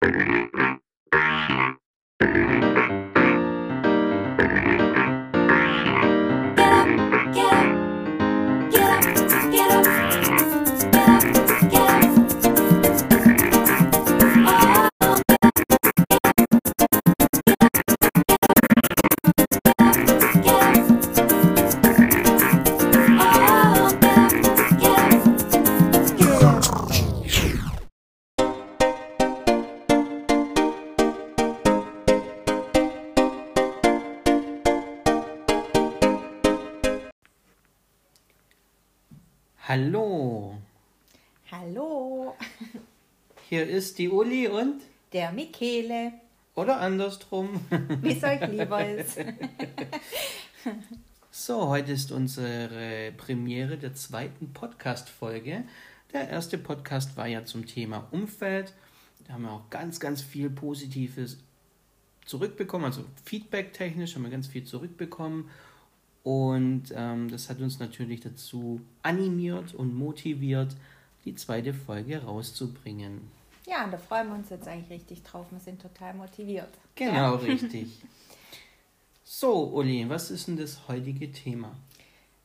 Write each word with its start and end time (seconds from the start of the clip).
Hallo, 0.00 0.28
Hallo, 41.50 42.36
hier 43.48 43.66
ist 43.66 43.98
die 43.98 44.10
Uli 44.10 44.48
und 44.48 44.82
der 45.14 45.32
Michele, 45.32 46.12
oder 46.54 46.78
andersrum. 46.78 47.60
wie 48.02 48.12
es 48.12 48.22
euch 48.22 48.46
lieber 48.48 48.86
ist. 48.86 49.18
So, 51.30 51.68
heute 51.68 51.92
ist 51.92 52.12
unsere 52.12 53.12
Premiere 53.16 53.78
der 53.78 53.94
zweiten 53.94 54.52
Podcast-Folge. 54.52 55.64
Der 56.12 56.28
erste 56.28 56.58
Podcast 56.58 57.16
war 57.16 57.26
ja 57.26 57.46
zum 57.46 57.64
Thema 57.64 58.06
Umfeld. 58.10 58.74
Da 59.26 59.32
haben 59.32 59.44
wir 59.44 59.52
auch 59.52 59.70
ganz, 59.70 60.00
ganz 60.00 60.20
viel 60.20 60.50
Positives 60.50 61.38
zurückbekommen, 62.26 62.84
also 62.84 63.06
Feedback-technisch 63.24 64.16
haben 64.16 64.24
wir 64.24 64.30
ganz 64.30 64.48
viel 64.48 64.64
zurückbekommen. 64.64 65.48
Und 66.24 66.92
ähm, 66.94 67.30
das 67.30 67.48
hat 67.48 67.58
uns 67.60 67.78
natürlich 67.78 68.20
dazu 68.20 68.82
animiert 69.02 69.72
und 69.72 69.94
motiviert, 69.94 70.76
die 71.24 71.34
zweite 71.34 71.74
Folge 71.74 72.22
rauszubringen. 72.22 73.30
Ja, 73.66 73.84
und 73.84 73.92
da 73.92 73.98
freuen 73.98 74.28
wir 74.28 74.34
uns 74.34 74.48
jetzt 74.50 74.66
eigentlich 74.66 74.90
richtig 74.90 75.22
drauf. 75.24 75.46
Wir 75.50 75.60
sind 75.60 75.80
total 75.82 76.14
motiviert. 76.14 76.70
Genau, 76.94 77.36
richtig. 77.36 77.88
So, 79.30 79.66
Uli, 79.74 80.08
was 80.08 80.30
ist 80.30 80.48
denn 80.48 80.56
das 80.56 80.88
heutige 80.88 81.30
Thema? 81.30 81.76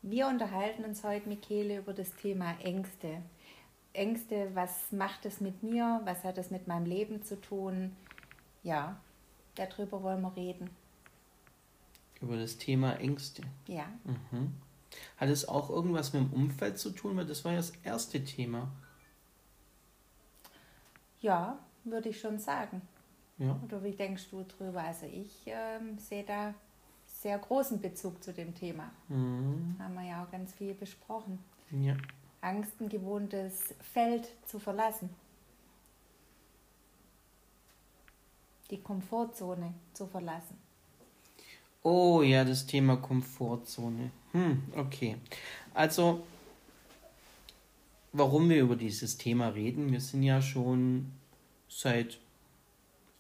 Wir 0.02 0.28
unterhalten 0.28 0.84
uns 0.84 1.02
heute, 1.06 1.30
Michele, 1.30 1.78
über 1.78 1.94
das 1.94 2.14
Thema 2.18 2.60
Ängste. 2.62 3.22
Ängste, 3.94 4.50
was 4.54 4.92
macht 4.92 5.26
es 5.26 5.40
mit 5.40 5.64
mir? 5.64 6.02
Was 6.04 6.26
hat 6.26 6.38
es 6.38 6.52
mit 6.52 6.68
meinem 6.68 6.86
Leben 6.86 7.24
zu 7.24 7.40
tun? 7.40 7.96
Ja, 8.64 9.00
darüber 9.56 10.04
wollen 10.04 10.22
wir 10.22 10.36
reden. 10.36 10.70
Über 12.22 12.36
das 12.36 12.58
Thema 12.58 12.96
Ängste. 13.00 13.44
Ja, 13.66 13.86
Mhm. 14.04 14.54
Hat 15.18 15.30
es 15.30 15.48
auch 15.48 15.70
irgendwas 15.70 16.14
mit 16.14 16.24
dem 16.24 16.34
Umfeld 16.34 16.78
zu 16.78 16.92
tun? 16.92 17.16
Weil 17.18 17.26
das 17.26 17.44
war 17.46 17.52
ja 17.52 17.58
das 17.58 17.74
erste 17.84 18.24
Thema. 18.24 18.72
ja, 21.22 21.58
würde 21.86 22.10
ich 22.10 22.20
schon 22.20 22.38
sagen. 22.40 22.82
Ja. 23.38 23.60
Oder 23.64 23.84
wie 23.84 23.92
denkst 23.92 24.28
du 24.30 24.44
drüber? 24.44 24.82
Also 24.84 25.06
ich 25.06 25.32
ähm, 25.46 25.98
sehe 25.98 26.24
da 26.24 26.54
sehr 27.06 27.38
großen 27.40 27.80
Bezug 27.82 28.22
zu 28.24 28.34
dem 28.34 28.54
Thema. 28.54 28.92
Mhm. 29.08 29.76
Haben 29.80 29.94
wir 29.96 30.04
ja 30.04 30.24
auch 30.24 30.32
ganz 30.32 30.54
viel 30.54 30.74
besprochen. 30.74 31.40
ja. 31.72 31.96
Angst, 32.42 32.74
ein 32.82 32.90
gewohntes 32.90 33.74
Feld 33.94 34.28
zu 34.46 34.60
verlassen. 34.60 35.10
Die 38.70 38.82
Komfortzone 38.82 39.74
zu 39.94 40.08
verlassen. 40.08 40.58
Oh 41.84 42.22
ja, 42.22 42.44
das 42.44 42.66
Thema 42.66 42.98
Komfortzone. 42.98 44.12
Hm, 44.34 44.64
okay. 44.76 45.16
Also, 45.74 46.24
warum 48.12 48.50
wir 48.50 48.62
über 48.62 48.76
dieses 48.76 49.18
Thema 49.18 49.50
reden, 49.50 49.92
wir 49.92 50.02
sind 50.02 50.24
ja 50.24 50.42
schon 50.42 51.12
seit, 51.70 52.20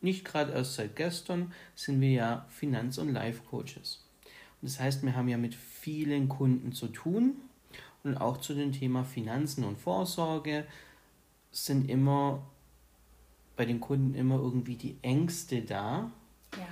nicht 0.01 0.25
gerade 0.25 0.51
erst 0.53 0.75
seit 0.75 0.95
gestern, 0.95 1.53
sind 1.75 2.01
wir 2.01 2.11
ja 2.11 2.45
Finanz- 2.49 2.97
und 2.97 3.13
Life-Coaches. 3.13 4.03
Und 4.61 4.69
das 4.69 4.79
heißt, 4.79 5.03
wir 5.03 5.15
haben 5.15 5.27
ja 5.27 5.37
mit 5.37 5.55
vielen 5.55 6.29
Kunden 6.29 6.73
zu 6.73 6.87
tun 6.87 7.35
und 8.03 8.17
auch 8.17 8.37
zu 8.37 8.53
dem 8.53 8.71
Thema 8.71 9.03
Finanzen 9.03 9.63
und 9.63 9.79
Vorsorge 9.79 10.65
sind 11.51 11.89
immer 11.89 12.43
bei 13.55 13.65
den 13.65 13.79
Kunden 13.79 14.15
immer 14.15 14.35
irgendwie 14.35 14.75
die 14.75 14.97
Ängste 15.03 15.61
da, 15.61 16.11
Ja. 16.57 16.67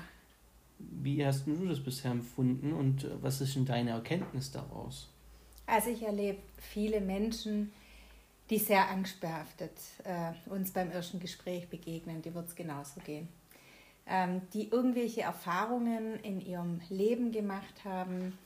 Wie 0.91 1.25
hast 1.25 1.47
du 1.47 1.67
das 1.67 1.79
bisher 1.79 2.11
empfunden 2.11 2.73
und 2.73 3.03
äh, 3.03 3.09
was 3.21 3.41
ist 3.41 3.55
denn 3.55 3.65
deine 3.65 3.91
Erkenntnis 3.91 4.51
daraus? 4.51 5.09
Also 5.65 5.89
ich 5.89 6.03
erlebe 6.03 6.39
viele 6.57 7.01
Menschen, 7.01 7.71
die 8.49 8.57
sehr 8.57 8.89
angstbehaftet 8.89 9.71
äh, 10.03 10.33
uns 10.49 10.71
beim 10.71 10.91
ersten 10.91 11.19
Gespräch 11.19 11.69
begegnen. 11.69 12.21
Die 12.21 12.35
wird 12.35 12.49
es 12.49 12.55
genauso 12.55 12.99
gehen. 12.99 13.29
Ähm, 14.05 14.41
die 14.53 14.69
irgendwelche 14.69 15.21
Erfahrungen 15.21 16.19
in 16.19 16.41
ihrem 16.41 16.81
Leben 16.89 17.31
gemacht 17.31 17.85
haben, 17.85 18.37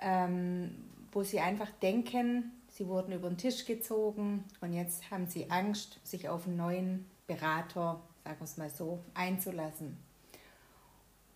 ähm, 0.00 0.74
wo 1.12 1.22
sie 1.22 1.38
einfach 1.38 1.70
denken, 1.82 2.50
sie 2.68 2.88
wurden 2.88 3.12
über 3.12 3.28
den 3.28 3.38
Tisch 3.38 3.64
gezogen 3.64 4.44
und 4.60 4.72
jetzt 4.72 5.10
haben 5.10 5.28
sie 5.28 5.50
Angst, 5.50 6.00
sich 6.02 6.28
auf 6.28 6.46
einen 6.46 6.56
neuen 6.56 7.06
Berater, 7.28 8.00
sagen 8.24 8.40
wir 8.40 8.44
es 8.44 8.56
mal 8.56 8.70
so, 8.70 8.98
einzulassen. 9.14 9.96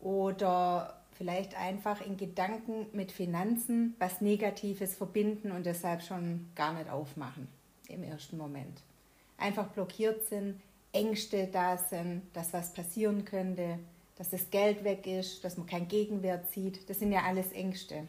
Oder 0.00 1.00
vielleicht 1.16 1.56
einfach 1.56 2.04
in 2.04 2.16
Gedanken 2.16 2.86
mit 2.92 3.12
Finanzen 3.12 3.94
was 3.98 4.20
Negatives 4.20 4.94
verbinden 4.94 5.50
und 5.50 5.64
deshalb 5.64 6.02
schon 6.02 6.46
gar 6.54 6.74
nicht 6.74 6.90
aufmachen 6.90 7.48
im 7.88 8.02
ersten 8.02 8.36
Moment. 8.36 8.82
Einfach 9.38 9.68
blockiert 9.68 10.24
sind, 10.26 10.60
Ängste 10.92 11.48
da 11.52 11.76
sind, 11.76 12.22
dass 12.32 12.52
was 12.52 12.72
passieren 12.72 13.24
könnte, 13.24 13.78
dass 14.16 14.30
das 14.30 14.50
Geld 14.50 14.82
weg 14.84 15.06
ist, 15.06 15.44
dass 15.44 15.56
man 15.56 15.66
keinen 15.66 15.88
Gegenwert 15.88 16.50
sieht. 16.50 16.88
Das 16.88 16.98
sind 16.98 17.12
ja 17.12 17.22
alles 17.22 17.52
Ängste. 17.52 18.08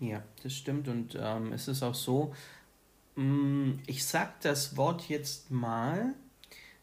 Ja, 0.00 0.22
das 0.42 0.52
stimmt 0.52 0.86
und 0.88 1.18
ähm, 1.20 1.52
es 1.52 1.66
ist 1.66 1.82
auch 1.82 1.94
so, 1.94 2.34
mh, 3.16 3.80
ich 3.86 4.06
sag 4.06 4.40
das 4.42 4.76
Wort 4.76 5.08
jetzt 5.08 5.50
mal, 5.50 6.14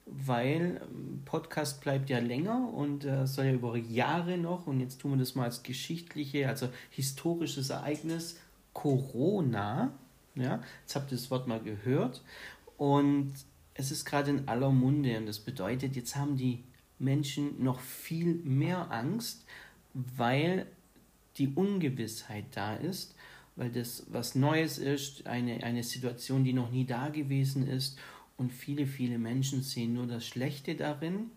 weil 0.06 0.82
ähm, 0.84 1.22
Podcast 1.26 1.82
bleibt 1.82 2.10
ja 2.10 2.20
länger 2.20 2.72
und 2.74 3.06
äh, 3.06 3.26
soll 3.26 3.46
ja 3.46 3.54
über 3.54 3.76
Jahre 3.76 4.38
noch 4.38 4.68
und 4.68 4.80
jetzt 4.80 5.02
tun 5.02 5.12
wir 5.12 5.18
das 5.18 5.36
mal 5.36 5.46
als 5.46 5.64
geschichtliche, 5.64 6.48
also 6.48 6.70
historisches 6.92 7.70
Ereignis 7.70 8.40
Corona. 8.74 9.92
Ja, 10.36 10.62
jetzt 10.82 10.96
habt 10.96 11.12
ihr 11.12 11.18
das 11.18 11.32
Wort 11.32 11.48
mal 11.48 11.62
gehört 11.62 12.22
und 12.78 13.34
es 13.74 13.92
ist 13.92 14.06
gerade 14.06 14.32
in 14.32 14.48
aller 14.48 14.70
Munde 14.70 15.18
und 15.18 15.26
das 15.26 15.40
bedeutet, 15.40 15.96
jetzt 15.96 16.16
haben 16.16 16.38
die 16.38 16.64
Menschen 17.00 17.64
noch 17.64 17.80
viel 17.80 18.36
mehr 18.36 18.92
Angst, 18.92 19.46
weil 19.94 20.68
die 21.38 21.50
Ungewissheit 21.50 22.46
da 22.52 22.76
ist, 22.76 23.16
weil 23.56 23.70
das 23.70 24.06
was 24.10 24.36
Neues 24.36 24.78
ist, 24.78 25.26
eine, 25.26 25.64
eine 25.64 25.84
Situation, 25.84 26.44
die 26.44 26.54
noch 26.54 26.72
nie 26.72 26.86
da 26.86 27.10
gewesen 27.10 27.68
ist 27.68 27.98
und 28.38 28.52
viele, 28.52 28.86
viele 28.86 29.18
Menschen 29.18 29.62
sehen 29.62 29.94
nur 29.94 30.08
das 30.08 30.26
Schlechte 30.26 30.76
darin. 30.76 31.32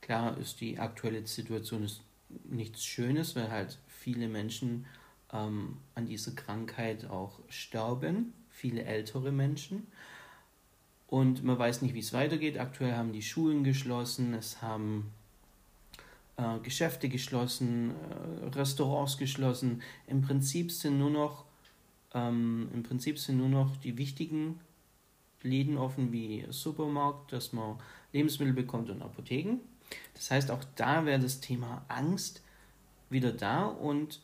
Klar 0.00 0.38
ist 0.38 0.60
die 0.60 0.78
aktuelle 0.78 1.26
Situation 1.26 1.84
ist 1.84 2.02
nichts 2.44 2.84
Schönes, 2.84 3.36
weil 3.36 3.50
halt 3.50 3.78
viele 3.88 4.28
Menschen 4.28 4.86
ähm, 5.32 5.76
an 5.94 6.06
dieser 6.06 6.32
Krankheit 6.32 7.10
auch 7.10 7.40
sterben, 7.48 8.32
viele 8.50 8.84
ältere 8.84 9.32
Menschen. 9.32 9.86
Und 11.06 11.44
man 11.44 11.58
weiß 11.58 11.82
nicht, 11.82 11.94
wie 11.94 12.00
es 12.00 12.12
weitergeht. 12.12 12.58
Aktuell 12.58 12.94
haben 12.94 13.12
die 13.12 13.22
Schulen 13.22 13.64
geschlossen, 13.64 14.32
es 14.32 14.62
haben 14.62 15.12
äh, 16.36 16.58
Geschäfte 16.62 17.08
geschlossen, 17.08 17.90
äh, 17.90 18.48
Restaurants 18.56 19.18
geschlossen. 19.18 19.82
Im 20.06 20.22
Prinzip 20.22 20.70
sind 20.70 20.98
nur 20.98 21.10
noch 21.10 21.44
ähm, 22.14 22.68
im 22.74 22.82
Prinzip 22.82 23.18
sind 23.18 23.38
nur 23.38 23.48
noch 23.48 23.76
die 23.76 23.96
wichtigen 23.96 24.58
Läden 25.42 25.78
offen 25.78 26.12
wie 26.12 26.46
Supermarkt, 26.50 27.32
dass 27.32 27.52
man 27.52 27.78
Lebensmittel 28.12 28.54
bekommt 28.54 28.90
und 28.90 29.02
Apotheken. 29.02 29.58
Das 30.14 30.30
heißt, 30.30 30.50
auch 30.50 30.64
da 30.76 31.06
wäre 31.06 31.20
das 31.20 31.40
Thema 31.40 31.84
Angst 31.88 32.42
wieder 33.08 33.32
da 33.32 33.64
und 33.64 34.20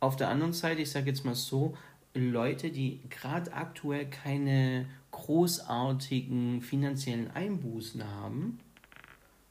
auf 0.00 0.16
der 0.16 0.28
anderen 0.28 0.52
Seite, 0.52 0.82
ich 0.82 0.90
sage 0.90 1.06
jetzt 1.06 1.24
mal 1.24 1.34
so, 1.34 1.76
Leute, 2.14 2.70
die 2.70 3.00
gerade 3.08 3.52
aktuell 3.52 4.08
keine 4.10 4.86
großartigen 5.12 6.60
finanziellen 6.60 7.30
Einbußen 7.30 8.04
haben, 8.04 8.58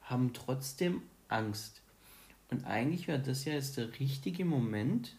haben 0.03 0.33
trotzdem 0.33 1.01
Angst. 1.29 1.81
Und 2.49 2.65
eigentlich 2.65 3.07
wäre 3.07 3.19
das 3.19 3.45
ja 3.45 3.53
jetzt 3.53 3.77
der 3.77 3.97
richtige 3.99 4.45
Moment, 4.45 5.15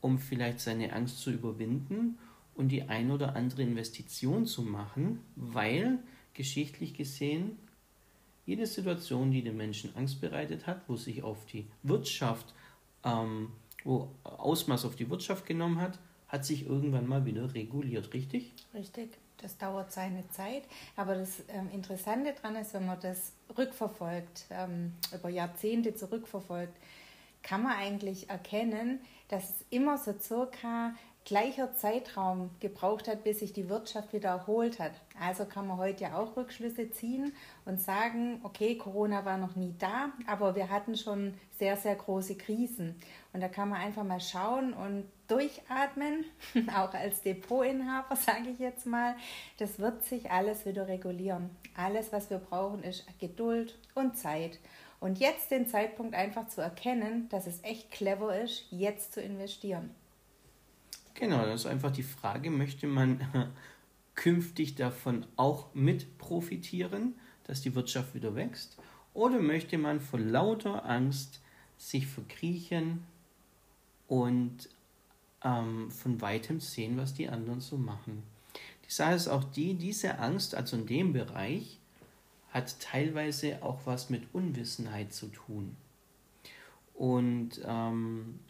um 0.00 0.18
vielleicht 0.18 0.60
seine 0.60 0.92
Angst 0.92 1.20
zu 1.20 1.30
überwinden 1.30 2.18
und 2.54 2.68
die 2.68 2.82
ein 2.82 3.10
oder 3.10 3.36
andere 3.36 3.62
Investition 3.62 4.46
zu 4.46 4.62
machen, 4.62 5.20
weil 5.36 5.98
geschichtlich 6.34 6.94
gesehen 6.94 7.58
Jede 8.46 8.66
Situation, 8.66 9.30
die 9.30 9.42
den 9.42 9.56
Menschen 9.56 9.94
Angst 9.96 10.20
bereitet 10.20 10.66
hat, 10.66 10.82
wo 10.86 10.96
sich 10.96 11.22
auf 11.22 11.46
die 11.46 11.66
Wirtschaft, 11.82 12.52
ähm, 13.02 13.52
wo 13.84 14.10
Ausmaß 14.24 14.84
auf 14.84 14.96
die 14.96 15.08
Wirtschaft 15.08 15.46
genommen 15.46 15.80
hat, 15.80 15.98
hat 16.28 16.44
sich 16.44 16.66
irgendwann 16.66 17.06
mal 17.06 17.24
wieder 17.24 17.54
reguliert, 17.54 18.12
richtig? 18.12 18.52
Richtig. 18.74 19.16
Das 19.38 19.56
dauert 19.56 19.92
seine 19.92 20.28
Zeit. 20.28 20.62
Aber 20.96 21.14
das 21.14 21.42
ähm, 21.48 21.70
Interessante 21.72 22.34
daran 22.34 22.56
ist, 22.56 22.74
wenn 22.74 22.86
man 22.86 23.00
das 23.00 23.32
rückverfolgt, 23.56 24.46
ähm, 24.50 24.92
über 25.12 25.28
Jahrzehnte 25.28 25.94
zurückverfolgt, 25.94 26.74
kann 27.42 27.62
man 27.62 27.72
eigentlich 27.72 28.30
erkennen, 28.30 29.00
dass 29.28 29.50
es 29.50 29.64
immer 29.70 29.98
so 29.98 30.14
circa 30.18 30.94
gleicher 31.24 31.74
Zeitraum 31.74 32.50
gebraucht 32.60 33.08
hat, 33.08 33.24
bis 33.24 33.38
sich 33.38 33.52
die 33.54 33.70
Wirtschaft 33.70 34.12
wieder 34.12 34.28
erholt 34.28 34.78
hat. 34.78 34.92
Also 35.18 35.46
kann 35.46 35.66
man 35.66 35.78
heute 35.78 36.04
ja 36.04 36.18
auch 36.18 36.36
Rückschlüsse 36.36 36.90
ziehen 36.90 37.32
und 37.64 37.80
sagen, 37.80 38.40
okay, 38.42 38.76
Corona 38.76 39.24
war 39.24 39.38
noch 39.38 39.56
nie 39.56 39.74
da, 39.78 40.10
aber 40.26 40.54
wir 40.54 40.68
hatten 40.68 40.96
schon 40.96 41.34
sehr, 41.58 41.76
sehr 41.76 41.94
große 41.94 42.36
Krisen. 42.36 43.00
Und 43.32 43.40
da 43.40 43.48
kann 43.48 43.70
man 43.70 43.80
einfach 43.80 44.04
mal 44.04 44.20
schauen 44.20 44.74
und 44.74 45.04
durchatmen, 45.28 46.26
auch 46.76 46.92
als 46.92 47.22
Depotinhaber, 47.22 48.16
sage 48.16 48.50
ich 48.50 48.58
jetzt 48.58 48.86
mal. 48.86 49.16
Das 49.56 49.78
wird 49.78 50.04
sich 50.04 50.30
alles 50.30 50.66
wieder 50.66 50.88
regulieren. 50.88 51.48
Alles, 51.74 52.12
was 52.12 52.28
wir 52.28 52.38
brauchen, 52.38 52.82
ist 52.82 53.06
Geduld 53.18 53.78
und 53.94 54.18
Zeit. 54.18 54.58
Und 55.00 55.18
jetzt 55.18 55.50
den 55.50 55.66
Zeitpunkt 55.66 56.14
einfach 56.14 56.48
zu 56.48 56.60
erkennen, 56.60 57.28
dass 57.30 57.46
es 57.46 57.62
echt 57.62 57.90
clever 57.90 58.38
ist, 58.38 58.66
jetzt 58.70 59.14
zu 59.14 59.22
investieren. 59.22 59.94
Genau, 61.14 61.46
das 61.46 61.60
ist 61.60 61.66
einfach 61.66 61.92
die 61.92 62.02
Frage, 62.02 62.50
möchte 62.50 62.86
man 62.86 63.20
künftig 64.14 64.74
davon 64.74 65.26
auch 65.36 65.72
mit 65.74 66.18
profitieren, 66.18 67.14
dass 67.44 67.62
die 67.62 67.74
Wirtschaft 67.74 68.14
wieder 68.14 68.34
wächst? 68.34 68.76
Oder 69.12 69.38
möchte 69.38 69.78
man 69.78 70.00
vor 70.00 70.18
lauter 70.18 70.84
Angst 70.84 71.40
sich 71.78 72.06
verkriechen 72.06 73.04
und 74.08 74.68
ähm, 75.42 75.90
von 75.90 76.20
weitem 76.20 76.58
sehen, 76.60 76.96
was 76.96 77.14
die 77.14 77.28
anderen 77.28 77.60
so 77.60 77.76
machen? 77.76 78.24
Die 78.86 78.92
Sache 78.92 79.14
ist 79.14 79.28
auch 79.28 79.44
die, 79.44 79.74
diese 79.74 80.18
Angst, 80.18 80.54
also 80.54 80.76
in 80.76 80.86
dem 80.86 81.12
Bereich, 81.12 81.78
hat 82.50 82.80
teilweise 82.80 83.62
auch 83.62 83.80
was 83.84 84.10
mit 84.10 84.22
Unwissenheit 84.32 85.12
zu 85.12 85.26
tun. 85.26 85.76
Und 86.94 87.60
ähm, 87.64 88.40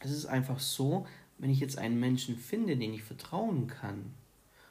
es 0.00 0.10
ist 0.10 0.26
einfach 0.26 0.58
so, 0.60 1.06
wenn 1.38 1.50
ich 1.50 1.60
jetzt 1.60 1.78
einen 1.78 1.98
Menschen 1.98 2.36
finde, 2.36 2.76
den 2.76 2.94
ich 2.94 3.02
vertrauen 3.02 3.66
kann, 3.66 4.12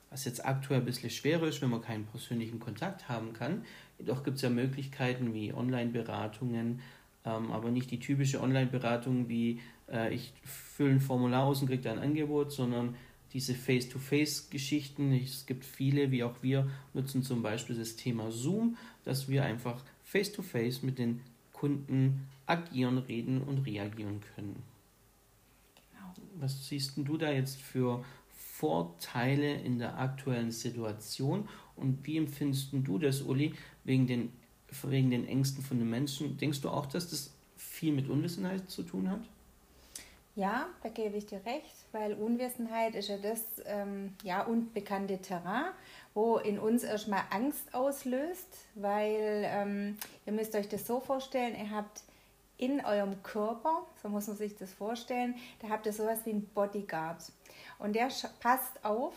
was 0.09 0.25
jetzt 0.25 0.45
aktuell 0.45 0.81
ein 0.81 0.85
bisschen 0.85 1.09
schwerer 1.09 1.47
ist, 1.47 1.61
wenn 1.61 1.69
man 1.69 1.81
keinen 1.81 2.05
persönlichen 2.05 2.59
Kontakt 2.59 3.09
haben 3.09 3.33
kann, 3.33 3.65
jedoch 3.97 4.23
gibt 4.23 4.37
es 4.37 4.43
ja 4.43 4.49
Möglichkeiten 4.49 5.33
wie 5.33 5.53
Online-Beratungen, 5.53 6.81
ähm, 7.25 7.51
aber 7.51 7.71
nicht 7.71 7.89
die 7.91 7.99
typische 7.99 8.41
Online-Beratung 8.41 9.27
wie 9.29 9.59
äh, 9.91 10.13
ich 10.13 10.33
fülle 10.43 10.93
ein 10.93 10.99
Formular 10.99 11.45
aus 11.45 11.61
und 11.61 11.67
kriege 11.67 11.89
ein 11.91 11.99
Angebot, 11.99 12.51
sondern 12.51 12.95
diese 13.33 13.55
Face-to-Face-Geschichten. 13.55 15.13
Es 15.13 15.45
gibt 15.45 15.65
viele, 15.65 16.11
wie 16.11 16.23
auch 16.23 16.35
wir, 16.41 16.69
nutzen 16.93 17.23
zum 17.23 17.41
Beispiel 17.41 17.75
das 17.75 17.95
Thema 17.95 18.31
Zoom, 18.31 18.77
dass 19.03 19.27
wir 19.27 19.43
einfach 19.43 19.83
face-to-face 20.03 20.79
-face 20.79 20.85
mit 20.85 20.99
den 20.99 21.21
Kunden 21.51 22.27
agieren, 22.45 22.99
reden 22.99 23.41
und 23.41 23.65
reagieren 23.65 24.21
können. 24.35 24.72
Was 26.35 26.67
siehst 26.67 26.93
du 26.97 27.17
da 27.17 27.31
jetzt 27.31 27.61
für 27.61 28.03
Vorteile 28.31 29.55
in 29.55 29.77
der 29.79 29.97
aktuellen 29.97 30.51
Situation 30.51 31.47
und 31.75 32.05
wie 32.05 32.17
empfindest 32.17 32.69
du 32.71 32.97
das, 32.99 33.21
Uli, 33.21 33.53
wegen 33.83 34.07
den, 34.07 34.31
wegen 34.83 35.11
den 35.11 35.27
Ängsten 35.27 35.63
von 35.63 35.79
den 35.79 35.89
Menschen? 35.89 36.37
Denkst 36.37 36.61
du 36.61 36.69
auch, 36.69 36.85
dass 36.85 37.09
das 37.09 37.33
viel 37.57 37.93
mit 37.93 38.09
Unwissenheit 38.09 38.69
zu 38.69 38.83
tun 38.83 39.09
hat? 39.09 39.21
Ja, 40.35 40.67
da 40.81 40.89
gebe 40.89 41.15
ich 41.15 41.27
dir 41.27 41.41
recht, 41.45 41.75
weil 41.91 42.13
Unwissenheit 42.13 42.95
ist 42.95 43.09
ja 43.09 43.17
das 43.17 43.43
ähm, 43.65 44.15
ja, 44.23 44.41
unbekannte 44.43 45.19
Terrain, 45.19 45.65
wo 46.15 46.37
in 46.37 46.57
uns 46.57 46.83
erstmal 46.83 47.21
Angst 47.29 47.73
auslöst, 47.73 48.47
weil 48.73 49.43
ähm, 49.45 49.97
ihr 50.25 50.33
müsst 50.33 50.55
euch 50.55 50.67
das 50.67 50.87
so 50.87 50.99
vorstellen, 50.99 51.55
ihr 51.55 51.69
habt 51.69 52.01
in 52.57 52.83
eurem 52.85 53.21
Körper, 53.23 53.85
so 54.01 54.09
muss 54.09 54.27
man 54.27 54.37
sich 54.37 54.55
das 54.55 54.73
vorstellen, 54.73 55.35
da 55.61 55.69
habt 55.69 55.85
ihr 55.85 55.93
sowas 55.93 56.19
wie 56.25 56.31
einen 56.31 56.47
Bodyguard. 56.47 57.31
Und 57.79 57.95
der 57.95 58.09
passt 58.39 58.83
auf, 58.83 59.13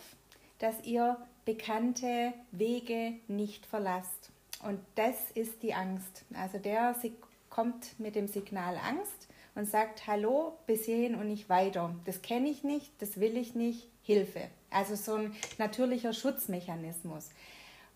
dass 0.58 0.84
ihr 0.84 1.16
bekannte 1.44 2.32
Wege 2.50 3.14
nicht 3.28 3.66
verlasst. 3.66 4.30
Und 4.62 4.80
das 4.94 5.30
ist 5.32 5.62
die 5.62 5.74
Angst. 5.74 6.24
Also 6.34 6.58
der 6.58 6.94
kommt 7.50 7.98
mit 8.00 8.16
dem 8.16 8.26
Signal 8.26 8.76
Angst 8.76 9.28
und 9.54 9.66
sagt, 9.66 10.06
hallo, 10.06 10.58
bis 10.66 10.84
hierhin 10.84 11.14
und 11.14 11.28
nicht 11.28 11.48
weiter. 11.48 11.94
Das 12.04 12.22
kenne 12.22 12.48
ich 12.48 12.64
nicht, 12.64 12.90
das 13.00 13.20
will 13.20 13.36
ich 13.36 13.54
nicht, 13.54 13.88
Hilfe. 14.02 14.42
Also 14.70 14.94
so 14.94 15.14
ein 15.14 15.34
natürlicher 15.58 16.12
Schutzmechanismus. 16.12 17.30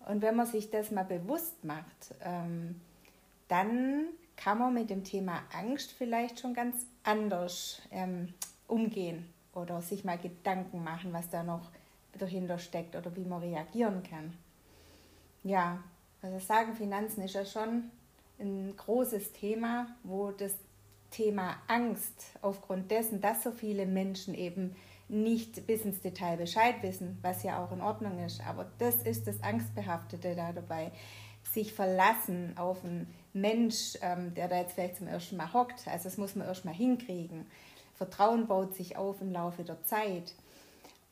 Und 0.07 0.23
wenn 0.23 0.35
man 0.35 0.47
sich 0.47 0.71
das 0.71 0.91
mal 0.91 1.05
bewusst 1.05 1.63
macht, 1.65 2.15
ähm, 2.23 2.81
dann 3.49 4.07
kann 4.43 4.59
man 4.59 4.73
mit 4.73 4.89
dem 4.89 5.05
Thema 5.05 5.43
Angst 5.53 5.93
vielleicht 5.93 6.41
schon 6.41 6.55
ganz 6.55 6.87
anders 7.03 7.83
ähm, 7.91 8.33
umgehen 8.67 9.29
oder 9.55 9.83
sich 9.83 10.05
mal 10.05 10.19
Gedanken 10.19 10.83
machen, 10.83 11.13
was 11.13 11.29
da 11.29 11.43
noch 11.43 11.69
dahinter 12.19 12.59
steckt 12.59 12.97
oder 12.97 13.15
wie 13.17 13.25
man 13.25 13.41
reagieren 13.41 14.03
kann. 14.03 14.33
Ja, 15.43 15.83
also 16.23 16.39
sagen 16.39 16.75
Finanzen 16.75 17.23
ist 17.23 17.35
ja 17.35 17.45
schon 17.45 17.91
ein 18.39 18.75
großes 18.77 19.33
Thema, 19.33 19.89
wo 20.03 20.31
das 20.31 20.55
Thema 21.11 21.57
Angst 21.67 22.39
aufgrund 22.41 22.91
dessen, 22.91 23.21
dass 23.21 23.43
so 23.43 23.51
viele 23.51 23.85
Menschen 23.85 24.35
eben 24.35 24.75
nicht 25.09 25.67
bis 25.67 25.85
ins 25.85 26.01
Detail 26.01 26.37
Bescheid 26.37 26.77
wissen, 26.83 27.19
was 27.21 27.43
ja 27.43 27.63
auch 27.63 27.73
in 27.73 27.81
Ordnung 27.81 28.25
ist, 28.25 28.41
aber 28.47 28.71
das 28.79 28.95
ist 29.03 29.27
das 29.27 29.43
Angstbehaftete 29.43 30.35
da 30.35 30.53
dabei 30.53 30.93
sich 31.53 31.73
verlassen 31.73 32.57
auf 32.57 32.85
einen 32.85 33.13
Mensch, 33.33 33.97
ähm, 34.03 34.35
der 34.35 34.49
da 34.49 34.59
jetzt 34.59 34.73
vielleicht 34.73 34.97
zum 34.97 35.07
ersten 35.07 35.37
Mal 35.37 35.53
hockt. 35.53 35.87
Also 35.87 36.05
das 36.05 36.17
muss 36.17 36.35
man 36.35 36.47
erst 36.47 36.65
mal 36.65 36.75
hinkriegen. 36.75 37.47
Vertrauen 37.95 38.47
baut 38.47 38.75
sich 38.75 38.97
auf 38.97 39.21
im 39.21 39.33
Laufe 39.33 39.63
der 39.63 39.83
Zeit. 39.85 40.35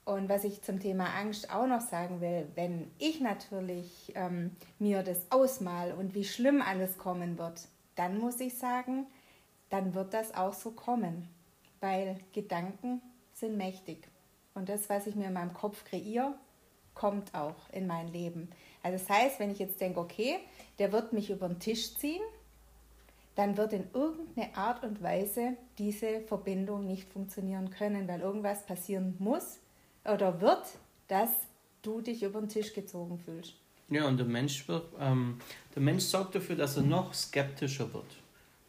Und 0.05 0.31
was 0.31 0.45
ich 0.45 0.63
zum 0.63 0.81
Thema 0.81 1.15
Angst 1.19 1.53
auch 1.53 1.67
noch 1.67 1.83
sagen 1.83 2.23
will, 2.23 2.49
wenn 2.55 2.91
ich 2.99 3.21
natürlich 3.21 4.13
ähm, 4.15 4.57
mir 4.79 5.03
das 5.03 5.31
ausmal 5.31 5.93
und 5.93 6.15
wie 6.15 6.25
schlimm 6.25 6.63
alles 6.63 6.97
kommen 6.97 7.37
wird, 7.39 7.69
dann 7.95 8.19
muss 8.19 8.41
ich 8.41 8.57
sagen, 8.57 9.07
dann 9.69 9.95
wird 9.95 10.15
das 10.15 10.35
auch 10.35 10.55
so 10.55 10.71
kommen. 10.71 11.29
Weil 11.81 12.17
Gedanken 12.33 13.03
sind 13.35 13.59
mächtig. 13.59 14.09
Und 14.55 14.69
das, 14.69 14.89
was 14.89 15.07
ich 15.07 15.15
mir 15.15 15.27
in 15.27 15.35
meinem 15.35 15.53
Kopf 15.53 15.85
kreiere, 15.85 16.35
kommt 16.99 17.35
auch 17.35 17.71
in 17.73 17.87
mein 17.87 18.09
Leben. 18.09 18.49
Also 18.83 18.99
das 18.99 19.09
heißt, 19.09 19.41
wenn 19.41 19.51
ich 19.51 19.59
jetzt 19.59 19.81
denke, 19.81 20.01
okay, 20.01 20.39
der 20.79 20.93
wird 20.93 21.13
mich 21.13 21.31
über 21.31 21.49
den 21.49 21.61
Tisch 21.61 21.95
ziehen, 21.97 22.23
dann 23.37 23.57
wird 23.57 23.73
in 23.73 23.85
irgendeine 23.95 24.57
Art 24.57 24.83
und 24.83 25.01
Weise 25.01 25.57
diese 25.79 26.21
Verbindung 26.23 26.87
nicht 26.87 27.09
funktionieren 27.13 27.71
können, 27.71 28.09
weil 28.09 28.21
irgendwas 28.21 28.67
passieren 28.67 29.15
muss 29.21 29.59
oder 30.05 30.41
wird, 30.41 30.67
dass 31.07 31.31
du 31.83 32.01
dich 32.01 32.25
über 32.25 32.41
den 32.41 32.49
Tisch 32.49 32.75
gezogen 32.75 33.19
fühlst. 33.19 33.55
Ja, 33.91 34.07
und 34.07 34.19
der 34.19 34.27
Mensch 34.27 34.67
wird, 34.67 34.87
ähm, 34.99 35.39
der 35.75 35.83
Mensch 35.83 36.03
sorgt 36.03 36.35
dafür, 36.35 36.57
dass 36.57 36.77
er 36.77 36.83
noch 36.83 37.15
skeptischer 37.15 37.93
wird. 37.95 38.17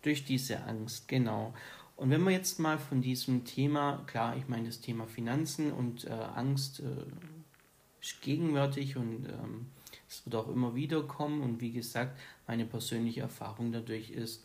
Durch 0.03 0.23
diese 0.23 0.63
Angst, 0.63 1.07
genau. 1.07 1.53
Und 1.97 2.11
wenn 2.11 2.23
wir 2.23 2.31
jetzt 2.31 2.59
mal 2.59 2.77
von 2.77 3.01
diesem 3.01 3.43
Thema, 3.43 4.03
klar, 4.07 4.37
ich 4.37 4.47
meine 4.47 4.67
das 4.67 4.79
Thema 4.79 5.07
Finanzen 5.07 5.73
und 5.73 6.05
äh, 6.05 6.11
Angst 6.11 6.79
äh, 6.79 6.83
ist 8.01 8.21
gegenwärtig 8.21 8.97
und 8.97 9.25
ähm, 9.27 9.67
es 10.07 10.25
wird 10.25 10.35
auch 10.35 10.49
immer 10.49 10.75
wieder 10.75 11.03
kommen 11.03 11.41
und 11.41 11.61
wie 11.61 11.71
gesagt, 11.71 12.19
meine 12.47 12.65
persönliche 12.65 13.21
Erfahrung 13.21 13.71
dadurch 13.71 14.11
ist, 14.11 14.43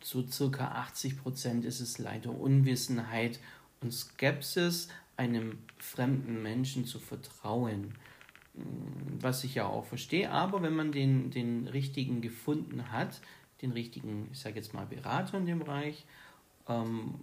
zu 0.00 0.26
circa 0.26 0.68
80 0.68 1.22
Prozent 1.22 1.64
ist 1.64 1.80
es 1.80 1.98
leider 1.98 2.30
Unwissenheit 2.30 3.38
und 3.80 3.92
Skepsis, 3.92 4.88
einem 5.16 5.58
fremden 5.78 6.42
Menschen 6.42 6.84
zu 6.84 6.98
vertrauen. 6.98 7.94
Mm, 8.54 9.20
was 9.20 9.44
ich 9.44 9.56
ja 9.56 9.66
auch 9.66 9.84
verstehe, 9.84 10.30
aber 10.30 10.62
wenn 10.62 10.74
man 10.74 10.92
den, 10.92 11.30
den 11.30 11.66
richtigen 11.68 12.20
gefunden 12.20 12.92
hat, 12.92 13.20
den 13.62 13.72
richtigen, 13.72 14.28
ich 14.32 14.38
sage 14.38 14.56
jetzt 14.56 14.74
mal, 14.74 14.86
Berater 14.86 15.38
in 15.38 15.46
dem 15.46 15.58
Bereich, 15.58 16.06
ähm, 16.68 17.14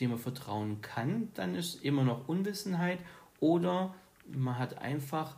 dem 0.00 0.10
man 0.10 0.18
vertrauen 0.18 0.80
kann, 0.80 1.28
dann 1.34 1.54
ist 1.54 1.84
immer 1.84 2.04
noch 2.04 2.28
Unwissenheit 2.28 2.98
oder 3.40 3.94
man 4.34 4.58
hat 4.58 4.78
einfach 4.78 5.36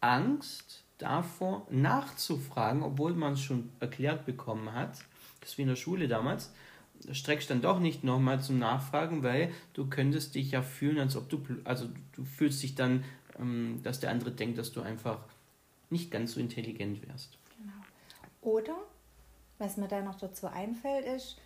Angst, 0.00 0.84
davor 1.02 1.66
nachzufragen, 1.70 2.82
obwohl 2.82 3.14
man 3.14 3.32
es 3.34 3.40
schon 3.40 3.70
erklärt 3.80 4.24
bekommen 4.24 4.72
hat. 4.72 5.04
Das 5.40 5.50
ist 5.50 5.58
wie 5.58 5.62
in 5.62 5.68
der 5.68 5.76
Schule 5.76 6.06
damals. 6.06 6.52
Da 7.04 7.14
streckst 7.14 7.50
dann 7.50 7.60
doch 7.60 7.80
nicht 7.80 8.04
nochmal 8.04 8.40
zum 8.40 8.60
Nachfragen, 8.60 9.24
weil 9.24 9.52
du 9.72 9.88
könntest 9.88 10.36
dich 10.36 10.52
ja 10.52 10.62
fühlen, 10.62 11.00
als 11.00 11.16
ob 11.16 11.28
du, 11.28 11.42
also 11.64 11.88
du 12.12 12.24
fühlst 12.24 12.62
dich 12.62 12.76
dann, 12.76 13.04
ähm, 13.38 13.80
dass 13.82 13.98
der 13.98 14.10
andere 14.10 14.30
denkt, 14.30 14.58
dass 14.58 14.72
du 14.72 14.80
einfach 14.80 15.18
nicht 15.90 16.12
ganz 16.12 16.34
so 16.34 16.40
intelligent 16.40 17.06
wärst. 17.06 17.36
Genau. 17.58 17.72
Oder, 18.40 18.76
was 19.58 19.76
mir 19.76 19.88
da 19.88 20.00
noch 20.02 20.14
dazu 20.14 20.46
einfällt, 20.46 21.04
ist, 21.04 21.40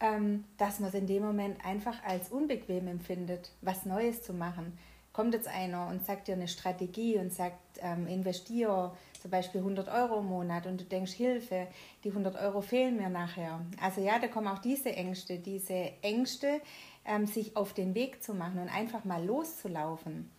ähm, 0.00 0.44
dass 0.56 0.80
man 0.80 0.88
es 0.88 0.94
in 0.94 1.06
dem 1.06 1.22
Moment 1.22 1.62
einfach 1.64 2.02
als 2.02 2.30
unbequem 2.30 2.88
empfindet, 2.88 3.50
was 3.60 3.84
Neues 3.84 4.22
zu 4.22 4.32
machen. 4.32 4.78
Kommt 5.12 5.34
jetzt 5.34 5.48
einer 5.48 5.88
und 5.88 6.06
sagt 6.06 6.28
dir 6.28 6.34
eine 6.34 6.48
Strategie 6.48 7.18
und 7.18 7.32
sagt, 7.32 7.58
ähm, 7.80 8.06
investiere 8.06 8.96
zum 9.20 9.30
Beispiel 9.30 9.60
100 9.60 9.88
Euro 9.88 10.20
im 10.20 10.26
Monat 10.26 10.66
und 10.66 10.80
du 10.80 10.84
denkst, 10.84 11.12
Hilfe, 11.12 11.68
die 12.02 12.08
100 12.08 12.36
Euro 12.36 12.60
fehlen 12.60 12.96
mir 12.96 13.08
nachher. 13.08 13.60
Also 13.80 14.00
ja, 14.00 14.18
da 14.18 14.28
kommen 14.28 14.48
auch 14.48 14.58
diese 14.58 14.92
Ängste, 14.92 15.38
diese 15.38 15.92
Ängste, 16.02 16.60
ähm, 17.04 17.26
sich 17.26 17.56
auf 17.56 17.74
den 17.74 17.94
Weg 17.94 18.22
zu 18.22 18.34
machen 18.34 18.58
und 18.58 18.68
einfach 18.68 19.04
mal 19.04 19.24
loszulaufen. 19.24 20.30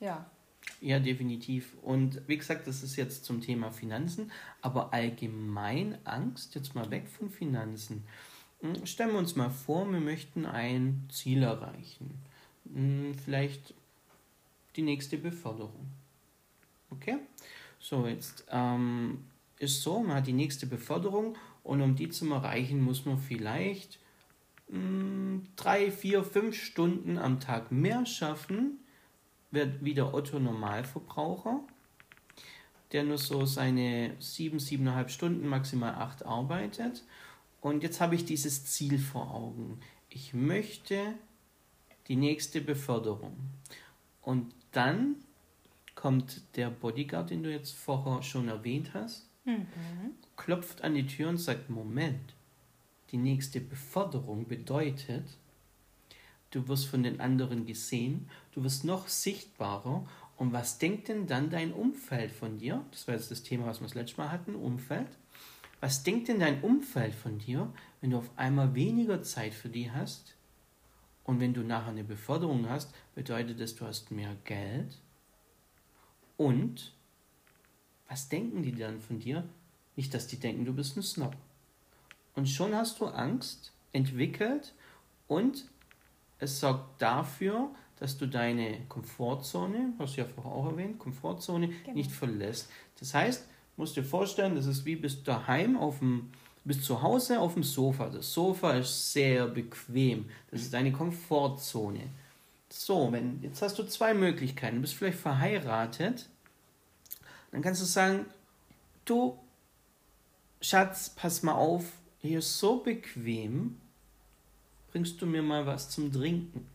Ja. 0.00 0.26
Ja, 0.80 0.98
definitiv. 0.98 1.76
Und 1.82 2.26
wie 2.28 2.36
gesagt, 2.36 2.66
das 2.66 2.82
ist 2.82 2.96
jetzt 2.96 3.24
zum 3.24 3.40
Thema 3.40 3.70
Finanzen, 3.70 4.30
aber 4.60 4.92
allgemein 4.92 5.98
Angst, 6.04 6.54
jetzt 6.54 6.74
mal 6.74 6.90
weg 6.90 7.08
von 7.08 7.30
Finanzen. 7.30 8.04
Hm, 8.60 8.86
stellen 8.86 9.12
wir 9.12 9.18
uns 9.18 9.36
mal 9.36 9.50
vor, 9.50 9.90
wir 9.90 10.00
möchten 10.00 10.46
ein 10.46 11.08
Ziel 11.10 11.42
erreichen. 11.42 12.20
Hm, 12.74 13.14
vielleicht 13.24 13.74
die 14.76 14.82
nächste 14.82 15.18
Beförderung. 15.18 15.86
Okay? 16.90 17.18
So, 17.78 18.06
jetzt 18.06 18.44
ähm, 18.50 19.24
ist 19.58 19.82
so, 19.82 20.00
man 20.00 20.16
hat 20.16 20.26
die 20.26 20.32
nächste 20.32 20.66
Beförderung 20.66 21.36
und 21.62 21.82
um 21.82 21.96
die 21.96 22.08
zu 22.08 22.30
erreichen, 22.32 22.82
muss 22.82 23.04
man 23.04 23.18
vielleicht 23.18 23.98
mh, 24.68 24.78
hm, 24.78 25.46
drei, 25.56 25.90
vier, 25.90 26.24
fünf 26.24 26.56
Stunden 26.56 27.18
am 27.18 27.40
Tag 27.40 27.72
mehr 27.72 28.06
schaffen, 28.06 28.78
wird 29.50 29.84
wieder 29.84 30.14
Otto 30.14 30.38
Normalverbraucher, 30.38 31.60
der 32.92 33.04
nur 33.04 33.18
so 33.18 33.44
seine 33.46 34.14
sieben, 34.18 34.58
siebeneinhalb 34.58 35.10
Stunden, 35.10 35.46
maximal 35.46 35.94
acht 35.94 36.24
arbeitet. 36.24 37.04
Und 37.60 37.82
jetzt 37.82 38.00
habe 38.00 38.14
ich 38.14 38.24
dieses 38.24 38.64
Ziel 38.64 38.98
vor 38.98 39.32
Augen. 39.34 39.78
Ich 40.08 40.34
möchte 40.34 41.14
die 42.08 42.16
nächste 42.16 42.60
Beförderung. 42.60 43.36
Und 44.22 44.54
dann 44.72 45.16
kommt 45.94 46.42
der 46.56 46.70
Bodyguard, 46.70 47.30
den 47.30 47.42
du 47.42 47.52
jetzt 47.52 47.74
vorher 47.74 48.22
schon 48.22 48.48
erwähnt 48.48 48.94
hast, 48.94 49.28
mhm. 49.44 49.66
klopft 50.36 50.82
an 50.82 50.94
die 50.94 51.06
Tür 51.06 51.28
und 51.28 51.38
sagt, 51.38 51.70
Moment, 51.70 52.34
die 53.10 53.18
nächste 53.18 53.60
Beförderung 53.60 54.46
bedeutet, 54.48 55.24
du 56.50 56.66
wirst 56.68 56.86
von 56.86 57.02
den 57.02 57.20
anderen 57.20 57.66
gesehen, 57.66 58.28
du 58.52 58.64
wirst 58.64 58.84
noch 58.84 59.08
sichtbarer. 59.08 60.08
Und 60.36 60.52
was 60.52 60.78
denkt 60.78 61.08
denn 61.08 61.26
dann 61.26 61.50
dein 61.50 61.72
Umfeld 61.72 62.32
von 62.32 62.58
dir? 62.58 62.84
Das 62.90 63.06
war 63.06 63.14
jetzt 63.14 63.30
das 63.30 63.42
Thema, 63.42 63.66
was 63.66 63.80
wir 63.80 63.86
das 63.86 63.94
letzte 63.94 64.16
Mal 64.16 64.32
hatten, 64.32 64.54
Umfeld. 64.54 65.08
Was 65.80 66.02
denkt 66.02 66.28
denn 66.28 66.40
dein 66.40 66.62
Umfeld 66.62 67.14
von 67.14 67.38
dir, 67.38 67.72
wenn 68.00 68.10
du 68.10 68.18
auf 68.18 68.30
einmal 68.36 68.74
weniger 68.74 69.22
Zeit 69.22 69.52
für 69.52 69.68
die 69.68 69.90
hast? 69.90 70.34
Und 71.24 71.40
wenn 71.40 71.54
du 71.54 71.62
nachher 71.62 71.90
eine 71.90 72.04
Beförderung 72.04 72.68
hast, 72.68 72.92
bedeutet 73.14 73.60
das, 73.60 73.74
du 73.76 73.86
hast 73.86 74.10
mehr 74.10 74.36
Geld, 74.44 74.98
und 76.42 76.92
was 78.08 78.28
denken 78.28 78.62
die 78.62 78.74
dann 78.74 79.00
von 79.00 79.20
dir? 79.20 79.48
Nicht, 79.94 80.12
dass 80.12 80.26
die 80.26 80.38
denken, 80.38 80.64
du 80.64 80.74
bist 80.74 80.96
ein 80.96 81.02
Snob. 81.02 81.36
Und 82.34 82.48
schon 82.48 82.74
hast 82.74 82.98
du 82.98 83.06
Angst 83.06 83.72
entwickelt 83.92 84.74
und 85.28 85.68
es 86.38 86.58
sorgt 86.58 87.00
dafür, 87.00 87.70
dass 88.00 88.18
du 88.18 88.26
deine 88.26 88.80
Komfortzone, 88.88 89.92
hast 90.00 90.16
du 90.16 90.22
ja 90.22 90.26
vorher 90.26 90.52
auch 90.52 90.66
erwähnt, 90.66 90.98
Komfortzone 90.98 91.68
genau. 91.68 91.92
nicht 91.94 92.10
verlässt. 92.10 92.68
Das 92.98 93.14
heißt, 93.14 93.48
musst 93.76 93.96
dir 93.96 94.02
vorstellen, 94.02 94.56
das 94.56 94.66
ist 94.66 94.84
wie 94.84 94.96
bist 94.96 95.28
daheim 95.28 95.76
auf 95.76 96.00
dem, 96.00 96.32
bist 96.64 96.84
zu 96.84 97.02
Hause 97.02 97.40
auf 97.40 97.54
dem 97.54 97.62
Sofa. 97.62 98.08
Das 98.08 98.32
Sofa 98.32 98.72
ist 98.72 99.12
sehr 99.12 99.48
bequem. 99.48 100.28
Das 100.50 100.62
ist 100.62 100.72
deine 100.72 100.92
Komfortzone. 100.92 102.08
So, 102.68 103.10
wenn, 103.12 103.42
jetzt 103.42 103.60
hast 103.62 103.78
du 103.78 103.82
zwei 103.84 104.14
Möglichkeiten. 104.14 104.76
Du 104.76 104.82
bist 104.82 104.94
vielleicht 104.94 105.18
verheiratet. 105.18 106.28
Dann 107.50 107.62
kannst 107.62 107.82
du 107.82 107.84
sagen, 107.84 108.26
du, 109.04 109.38
Schatz, 110.60 111.10
pass 111.10 111.42
mal 111.42 111.54
auf, 111.54 111.84
hier 112.20 112.38
ist 112.38 112.58
so 112.58 112.78
bequem, 112.78 113.78
bringst 114.90 115.20
du 115.20 115.26
mir 115.26 115.42
mal 115.42 115.66
was 115.66 115.90
zum 115.90 116.12
Trinken? 116.12 116.66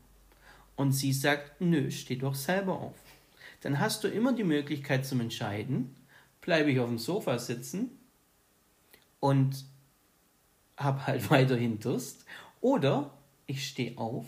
Und 0.75 0.91
sie 0.91 1.13
sagt, 1.13 1.61
nö, 1.61 1.89
steh 1.89 2.17
doch 2.17 2.35
selber 2.35 2.73
auf. 2.79 2.95
Dann 3.61 3.79
hast 3.79 4.03
du 4.03 4.07
immer 4.07 4.33
die 4.33 4.43
Möglichkeit 4.43 5.05
zum 5.05 5.21
Entscheiden, 5.21 5.95
bleibe 6.41 6.71
ich 6.71 6.79
auf 6.79 6.89
dem 6.89 6.99
Sofa 6.99 7.39
sitzen 7.39 7.89
und 9.19 9.65
hab 10.77 11.07
halt 11.07 11.29
weiterhin 11.29 11.79
Durst, 11.79 12.25
oder 12.61 13.11
ich 13.45 13.67
stehe 13.67 13.97
auf 13.97 14.25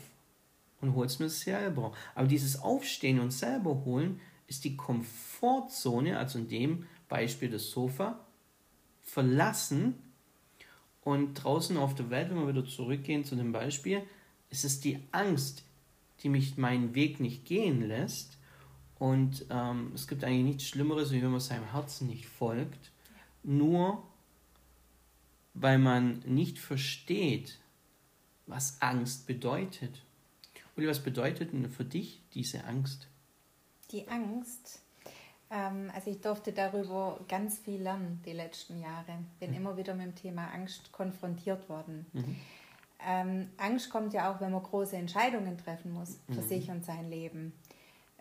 und 0.82 0.96
hol's 0.96 1.20
mir 1.20 1.30
selber. 1.30 1.94
Aber 2.16 2.28
dieses 2.28 2.62
Aufstehen 2.62 3.20
und 3.20 3.32
selber 3.32 3.86
holen 3.86 4.20
ist 4.48 4.64
die 4.64 4.76
Komfortzone, 4.76 6.18
also 6.18 6.40
in 6.40 6.48
dem 6.48 6.86
Beispiel 7.08 7.50
das 7.50 7.70
Sofa, 7.70 8.20
verlassen 9.04 9.96
und 11.02 11.36
draußen 11.36 11.78
auf 11.78 11.96
der 11.96 12.10
Welt, 12.10 12.30
wenn 12.30 12.38
wir 12.38 12.48
wieder 12.48 12.66
zurückgehen 12.66 13.26
zu 13.26 13.36
dem 13.36 13.52
Beispiel, 13.52 14.04
ist 14.50 14.66
es 14.66 14.80
die 14.80 15.00
Angst, 15.12 15.64
die 16.22 16.30
mich 16.30 16.58
meinen 16.58 16.96
Weg 16.96 17.20
nicht 17.20 17.46
gehen 17.46 17.88
lässt. 17.88 18.38
Und 18.98 19.46
ähm, 19.50 19.92
es 19.96 20.08
gibt 20.08 20.24
eigentlich 20.24 20.44
nichts 20.44 20.64
Schlimmeres, 20.66 21.12
wie 21.12 21.22
wenn 21.22 21.32
man 21.32 21.40
seinem 21.40 21.72
Herzen 21.72 22.08
nicht 22.08 22.28
folgt, 22.28 22.92
nur 23.44 24.04
weil 25.54 25.78
man 25.78 26.20
nicht 26.26 26.60
versteht, 26.60 27.60
was 28.46 28.82
Angst 28.82 29.28
bedeutet. 29.28 30.02
Uli, 30.76 30.88
was 30.88 31.04
bedeutet 31.04 31.54
denn 31.54 31.70
für 31.70 31.86
dich 31.86 32.22
diese 32.34 32.64
Angst? 32.64 33.08
Die 33.92 34.08
Angst. 34.08 34.82
Ähm, 35.52 35.92
also 35.94 36.12
ich 36.12 36.22
durfte 36.22 36.52
darüber 36.52 37.20
ganz 37.28 37.60
viel 37.60 37.82
lernen 37.82 38.22
die 38.26 38.34
letzten 38.34 38.80
Jahre. 38.80 39.20
Bin 39.40 39.52
mhm. 39.52 39.58
immer 39.58 39.78
wieder 39.78 39.94
mit 39.96 40.06
dem 40.06 40.16
Thema 40.16 40.48
Angst 40.54 40.92
konfrontiert 40.92 41.68
worden. 41.70 42.06
Mhm. 42.14 42.36
Ähm, 43.06 43.50
Angst 43.58 43.90
kommt 43.90 44.14
ja 44.14 44.32
auch, 44.32 44.42
wenn 44.42 44.52
man 44.52 44.62
große 44.62 44.96
Entscheidungen 44.96 45.58
treffen 45.58 45.92
muss 45.92 46.20
für 46.28 46.42
mhm. 46.42 46.48
sich 46.48 46.70
und 46.70 46.86
sein 46.86 47.10
Leben. 47.10 47.54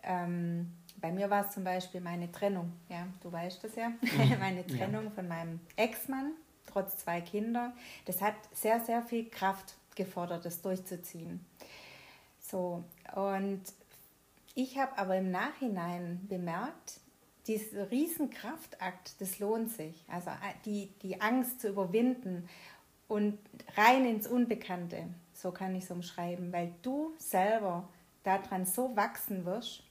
Ähm, 0.03 0.73
bei 0.97 1.11
mir 1.11 1.29
war 1.29 1.45
es 1.45 1.53
zum 1.53 1.63
Beispiel 1.63 2.01
meine 2.01 2.31
Trennung. 2.31 2.71
Ja, 2.87 3.07
du 3.21 3.31
weißt 3.31 3.63
das 3.63 3.75
ja. 3.75 3.89
Mhm. 3.89 3.99
meine 4.39 4.65
Trennung 4.65 5.05
ja. 5.05 5.11
von 5.11 5.27
meinem 5.27 5.59
Ex-Mann, 5.75 6.31
trotz 6.69 6.97
zwei 6.97 7.21
Kinder. 7.21 7.73
Das 8.05 8.21
hat 8.21 8.35
sehr, 8.53 8.79
sehr 8.79 9.01
viel 9.01 9.29
Kraft 9.29 9.75
gefordert, 9.95 10.45
das 10.45 10.61
durchzuziehen. 10.61 11.45
So, 12.39 12.83
und 13.15 13.61
ich 14.55 14.77
habe 14.77 14.97
aber 14.97 15.17
im 15.17 15.31
Nachhinein 15.31 16.25
bemerkt, 16.27 16.99
dieser 17.47 17.89
Riesenkraftakt, 17.89 19.19
das 19.19 19.39
lohnt 19.39 19.71
sich. 19.71 20.03
Also 20.07 20.29
äh, 20.29 20.53
die, 20.65 20.91
die 21.01 21.21
Angst 21.21 21.61
zu 21.61 21.69
überwinden 21.69 22.47
und 23.07 23.39
rein 23.75 24.05
ins 24.05 24.27
Unbekannte, 24.27 25.07
so 25.33 25.51
kann 25.51 25.75
ich 25.75 25.85
es 25.85 25.91
umschreiben, 25.91 26.51
weil 26.51 26.73
du 26.81 27.13
selber 27.17 27.87
daran 28.23 28.65
so 28.65 28.95
wachsen 28.95 29.45
wirst 29.45 29.83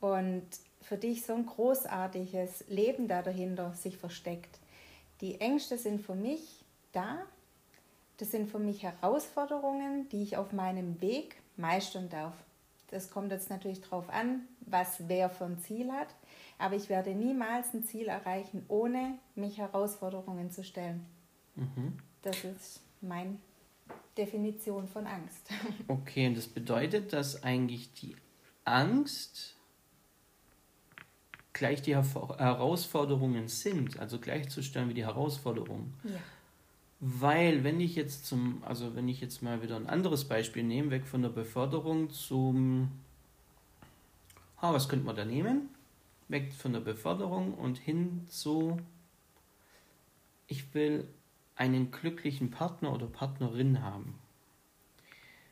und 0.00 0.46
für 0.80 0.96
dich 0.96 1.26
so 1.26 1.34
ein 1.34 1.46
großartiges 1.46 2.64
Leben 2.68 3.08
da 3.08 3.22
dahinter 3.22 3.74
sich 3.74 3.96
versteckt. 3.96 4.59
Die 5.20 5.40
Ängste 5.40 5.76
sind 5.78 6.00
für 6.00 6.14
mich 6.14 6.64
da, 6.92 7.18
das 8.16 8.30
sind 8.30 8.50
für 8.50 8.58
mich 8.58 8.82
Herausforderungen, 8.82 10.08
die 10.10 10.22
ich 10.22 10.36
auf 10.36 10.52
meinem 10.52 11.00
Weg 11.00 11.36
meistern 11.56 12.08
darf. 12.08 12.34
Das 12.88 13.10
kommt 13.10 13.30
jetzt 13.30 13.50
natürlich 13.50 13.80
darauf 13.80 14.10
an, 14.10 14.42
was 14.60 15.08
wer 15.08 15.30
für 15.30 15.44
ein 15.44 15.58
Ziel 15.58 15.92
hat. 15.92 16.08
Aber 16.58 16.74
ich 16.74 16.88
werde 16.88 17.14
niemals 17.14 17.72
ein 17.72 17.84
Ziel 17.84 18.08
erreichen, 18.08 18.64
ohne 18.68 19.18
mich 19.34 19.58
Herausforderungen 19.58 20.50
zu 20.50 20.64
stellen. 20.64 21.06
Mhm. 21.54 21.98
Das 22.22 22.44
ist 22.44 22.80
meine 23.00 23.38
Definition 24.18 24.88
von 24.88 25.06
Angst. 25.06 25.48
Okay, 25.88 26.26
und 26.26 26.36
das 26.36 26.48
bedeutet, 26.48 27.12
dass 27.12 27.42
eigentlich 27.42 27.94
die 27.94 28.16
Angst 28.64 29.56
gleich 31.60 31.82
die 31.82 31.94
Herausforderungen 31.94 33.46
sind, 33.46 34.00
also 34.00 34.18
gleichzustellen 34.18 34.88
wie 34.88 34.94
die 34.94 35.04
Herausforderungen. 35.04 35.92
Ja. 36.04 36.18
Weil, 37.00 37.64
wenn 37.64 37.80
ich 37.80 37.96
jetzt 37.96 38.24
zum, 38.24 38.62
also 38.64 38.96
wenn 38.96 39.08
ich 39.08 39.20
jetzt 39.20 39.42
mal 39.42 39.60
wieder 39.62 39.76
ein 39.76 39.86
anderes 39.86 40.24
Beispiel 40.24 40.62
nehme, 40.62 40.90
weg 40.90 41.06
von 41.06 41.20
der 41.20 41.28
Beförderung 41.28 42.08
zum, 42.08 42.90
ah, 44.56 44.72
was 44.72 44.88
könnte 44.88 45.04
man 45.04 45.16
da 45.16 45.26
nehmen? 45.26 45.68
Weg 46.28 46.54
von 46.54 46.72
der 46.72 46.80
Beförderung 46.80 47.52
und 47.52 47.76
hin 47.76 48.24
zu, 48.26 48.78
ich 50.46 50.72
will 50.72 51.06
einen 51.56 51.90
glücklichen 51.90 52.50
Partner 52.50 52.90
oder 52.94 53.06
Partnerin 53.06 53.82
haben. 53.82 54.18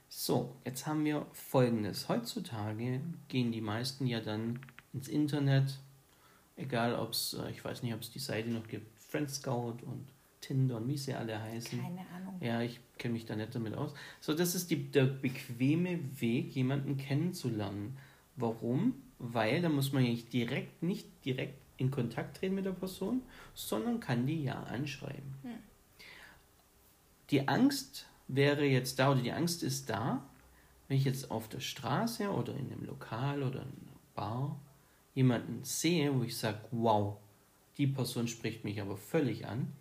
So, 0.08 0.56
jetzt 0.64 0.86
haben 0.86 1.04
wir 1.04 1.26
folgendes. 1.34 2.08
Heutzutage 2.08 3.02
gehen 3.28 3.52
die 3.52 3.60
meisten 3.60 4.06
ja 4.06 4.20
dann 4.20 4.60
ins 4.94 5.08
Internet 5.08 5.80
Egal, 6.58 6.94
ob 6.96 7.12
es, 7.12 7.34
äh, 7.34 7.50
ich 7.50 7.64
weiß 7.64 7.82
nicht, 7.82 7.94
ob 7.94 8.00
es 8.00 8.10
die 8.10 8.18
Seite 8.18 8.50
noch 8.50 8.66
gibt, 8.66 9.00
Friend 9.00 9.30
Scout 9.30 9.76
und 9.86 10.08
Tinder 10.40 10.76
und 10.76 10.88
wie 10.88 10.96
sie 10.96 11.14
alle 11.14 11.40
heißen. 11.40 11.80
Keine 11.80 12.06
Ahnung. 12.14 12.36
Ja, 12.40 12.60
ich 12.60 12.80
kenne 12.98 13.14
mich 13.14 13.26
da 13.26 13.36
nicht 13.36 13.54
damit 13.54 13.74
aus. 13.74 13.94
So, 14.20 14.34
das 14.34 14.54
ist 14.54 14.70
die, 14.70 14.90
der 14.90 15.04
bequeme 15.04 15.98
Weg, 16.20 16.54
jemanden 16.54 16.96
kennenzulernen. 16.96 17.96
Warum? 18.36 18.94
Weil 19.18 19.62
da 19.62 19.68
muss 19.68 19.92
man 19.92 20.02
nicht 20.02 20.32
direkt, 20.32 20.82
nicht 20.82 21.08
direkt 21.24 21.58
in 21.76 21.90
Kontakt 21.90 22.38
treten 22.38 22.56
mit 22.56 22.66
der 22.66 22.72
Person, 22.72 23.22
sondern 23.54 24.00
kann 24.00 24.26
die 24.26 24.42
ja 24.44 24.60
anschreiben. 24.64 25.34
Hm. 25.42 25.50
Die 27.30 27.46
Angst 27.46 28.06
wäre 28.26 28.64
jetzt 28.64 28.98
da 28.98 29.12
oder 29.12 29.22
die 29.22 29.32
Angst 29.32 29.62
ist 29.62 29.90
da, 29.90 30.24
wenn 30.88 30.96
ich 30.96 31.04
jetzt 31.04 31.30
auf 31.30 31.48
der 31.48 31.60
Straße 31.60 32.30
oder 32.30 32.54
in 32.54 32.72
einem 32.72 32.84
Lokal 32.84 33.42
oder 33.42 33.60
in 33.60 33.68
einer 33.68 33.98
Bar 34.14 34.60
jemanden 35.18 35.64
sehe, 35.64 36.14
wo 36.14 36.22
ich 36.22 36.36
sage, 36.36 36.60
wow, 36.70 37.16
die 37.76 37.88
Person 37.88 38.28
spricht 38.28 38.62
mich 38.62 38.80
aber 38.80 38.96
völlig 38.96 39.48
an. 39.48 39.72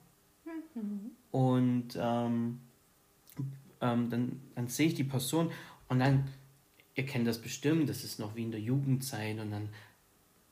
Mhm. 0.74 1.12
Und 1.30 1.90
ähm, 1.96 2.60
ähm, 3.80 4.10
dann, 4.10 4.42
dann 4.56 4.68
sehe 4.68 4.88
ich 4.88 4.96
die 4.96 5.04
Person 5.04 5.52
und 5.90 6.00
dann, 6.00 6.28
ihr 6.96 7.06
kennt 7.06 7.28
das 7.28 7.40
bestimmt, 7.40 7.88
das 7.88 8.04
ist 8.04 8.18
noch 8.18 8.36
wie 8.36 8.46
in 8.46 8.52
der 8.52 8.60
Jugendzeit 8.60 9.38
und 9.38 9.52
dann 9.52 9.70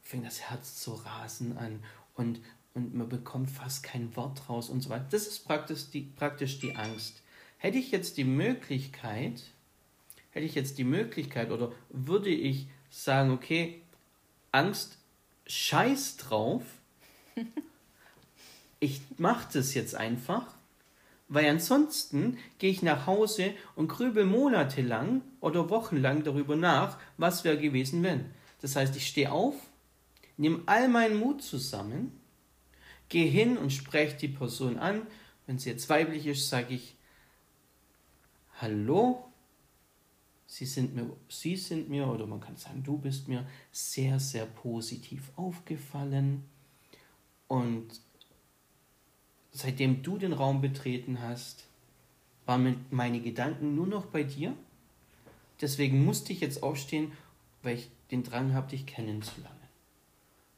fängt 0.04 0.24
das 0.24 0.52
Herz 0.52 0.76
zu 0.80 0.94
rasen 0.94 1.58
an 1.58 1.80
und, 2.14 2.42
und 2.76 2.94
man 2.94 3.10
bekommt 3.10 3.50
fast 3.50 3.82
kein 3.82 4.16
Wort 4.16 4.48
raus 4.50 4.70
und 4.70 4.82
so 4.82 4.92
weiter. 4.92 5.08
Das 5.10 5.26
ist 5.26 5.48
praktisch 5.48 5.90
die, 5.90 6.02
praktisch 6.02 6.60
die 6.60 6.76
Angst. 6.76 7.24
Hätte 7.58 7.80
ich 7.80 7.90
jetzt 7.90 8.18
die 8.18 8.24
Möglichkeit, 8.24 9.42
hätte 10.30 10.46
ich 10.46 10.54
jetzt 10.54 10.78
die 10.78 10.84
Möglichkeit 10.84 11.50
oder 11.50 11.72
würde 11.90 12.30
ich 12.30 12.68
sagen, 12.92 13.32
okay, 13.32 13.82
Angst, 14.56 14.98
scheiß 15.48 16.18
drauf, 16.18 16.64
ich 18.80 19.02
mache 19.18 19.48
das 19.54 19.74
jetzt 19.74 19.96
einfach, 19.96 20.48
weil 21.28 21.50
ansonsten 21.50 22.38
gehe 22.58 22.72
ich 22.72 22.82
nach 22.82 23.06
Hause 23.06 23.54
und 23.76 23.88
grübel 23.88 24.26
monatelang 24.26 25.22
oder 25.42 25.70
wochenlang 25.70 26.24
darüber 26.24 26.56
nach, 26.56 26.98
was 27.18 27.44
wäre 27.44 27.58
gewesen, 27.58 28.04
wenn. 28.04 28.26
Das 28.62 28.76
heißt, 28.76 28.96
ich 28.96 29.08
stehe 29.08 29.32
auf, 29.32 29.56
nehme 30.38 30.62
all 30.68 30.88
meinen 30.88 31.20
Mut 31.20 31.42
zusammen, 31.42 32.20
gehe 33.10 33.30
hin 33.30 33.58
und 33.58 33.74
spreche 33.74 34.18
die 34.18 34.28
Person 34.28 34.80
an. 34.80 35.06
Wenn 35.48 35.60
sie 35.60 35.70
jetzt 35.70 35.90
weiblich 35.90 36.26
ist, 36.26 36.50
sage 36.50 36.76
ich, 36.76 36.96
hallo, 38.62 39.32
Sie 40.56 40.66
sind, 40.66 40.96
mir, 40.96 41.12
Sie 41.28 41.58
sind 41.58 41.90
mir, 41.90 42.08
oder 42.08 42.26
man 42.28 42.40
kann 42.40 42.56
sagen, 42.56 42.82
du 42.82 42.98
bist 42.98 43.28
mir 43.28 43.46
sehr, 43.74 44.22
sehr 44.22 44.46
positiv 44.46 45.30
aufgefallen. 45.36 46.46
Und 47.50 47.88
seitdem 49.52 50.02
du 50.02 50.18
den 50.18 50.32
Raum 50.32 50.62
betreten 50.62 51.20
hast, 51.22 51.66
waren 52.46 52.86
meine 52.90 53.20
Gedanken 53.20 53.76
nur 53.76 53.86
noch 53.86 54.06
bei 54.06 54.24
dir. 54.24 54.56
Deswegen 55.60 56.06
musste 56.06 56.32
ich 56.32 56.40
jetzt 56.40 56.64
aufstehen, 56.64 57.12
weil 57.62 57.76
ich 57.76 57.90
den 58.10 58.24
Drang 58.24 58.54
habe, 58.54 58.70
dich 58.70 58.86
kennenzulernen. 58.86 59.60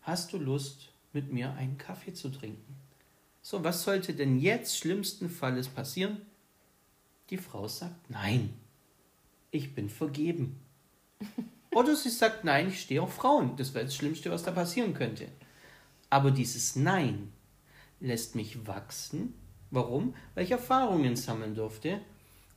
Hast 0.04 0.32
du 0.32 0.38
Lust, 0.38 0.92
mit 1.12 1.34
mir 1.34 1.54
einen 1.54 1.80
Kaffee 1.80 2.14
zu 2.14 2.30
trinken? 2.30 2.76
So, 3.42 3.64
was 3.64 3.82
sollte 3.82 4.14
denn 4.14 4.40
jetzt 4.40 4.78
schlimmsten 4.78 5.28
Falles 5.28 5.68
passieren? 5.68 6.22
Die 7.32 7.38
Frau 7.38 7.68
sagt 7.68 8.12
nein 8.12 8.54
ich 9.58 9.76
bin 9.76 9.90
vergeben. 9.90 10.60
Oder 11.72 11.96
sie 11.96 12.10
sagt, 12.10 12.44
nein, 12.44 12.70
ich 12.70 12.82
stehe 12.82 13.02
auf 13.02 13.14
Frauen. 13.14 13.56
Das 13.56 13.74
wäre 13.74 13.86
das 13.86 13.96
Schlimmste, 13.96 14.32
was 14.32 14.44
da 14.44 14.52
passieren 14.52 14.94
könnte. 14.94 15.28
Aber 16.10 16.32
dieses 16.32 16.76
Nein 16.76 17.32
lässt 18.00 18.36
mich 18.36 18.66
wachsen. 18.66 19.34
Warum? 19.70 20.16
Weil 20.34 20.46
ich 20.46 20.52
Erfahrungen 20.52 21.16
sammeln 21.16 21.56
durfte. 21.56 22.02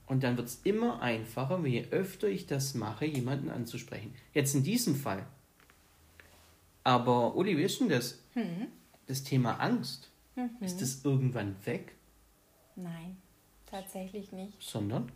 Und 0.07 0.23
dann 0.23 0.37
wird 0.37 0.49
es 0.49 0.61
immer 0.65 1.03
einfacher, 1.03 1.65
je 1.67 1.87
öfter 1.91 2.29
ich 2.29 2.47
das 2.47 2.75
mache, 2.75 3.05
jemanden 3.05 3.51
anzusprechen. 3.51 4.15
Jetzt 4.35 4.55
in 4.55 4.63
diesem 4.63 4.97
Fall. 4.97 5.27
Aber 6.83 7.37
Uli, 7.37 7.57
wie 7.57 7.63
ist 7.63 7.81
denn 7.81 7.89
das? 7.89 8.19
Hm. 8.35 8.69
Das 9.07 9.23
Thema 9.23 9.61
Angst. 9.61 10.11
Mhm. 10.37 10.51
Ist 10.61 10.81
das 10.81 11.05
irgendwann 11.05 11.55
weg? 11.65 11.95
Nein, 12.77 13.17
tatsächlich 13.67 14.33
nicht. 14.33 14.61
Sondern? 14.63 15.11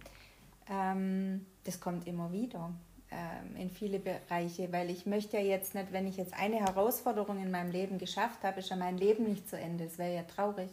Ähm, 0.68 1.46
das 1.64 1.80
kommt 1.80 2.06
immer 2.06 2.32
wieder 2.32 2.72
ähm, 3.10 3.56
in 3.56 3.70
viele 3.70 3.98
Bereiche, 3.98 4.72
weil 4.72 4.90
ich 4.90 5.06
möchte 5.06 5.36
ja 5.36 5.42
jetzt 5.42 5.74
nicht, 5.74 5.92
wenn 5.92 6.06
ich 6.06 6.16
jetzt 6.16 6.34
eine 6.34 6.56
Herausforderung 6.56 7.40
in 7.42 7.50
meinem 7.50 7.70
Leben 7.70 7.98
geschafft 7.98 8.42
habe, 8.42 8.60
ist 8.60 8.70
ja 8.70 8.76
mein 8.76 8.98
Leben 8.98 9.24
nicht 9.24 9.48
zu 9.48 9.58
Ende, 9.58 9.84
das 9.84 9.98
wäre 9.98 10.14
ja 10.14 10.22
traurig, 10.22 10.70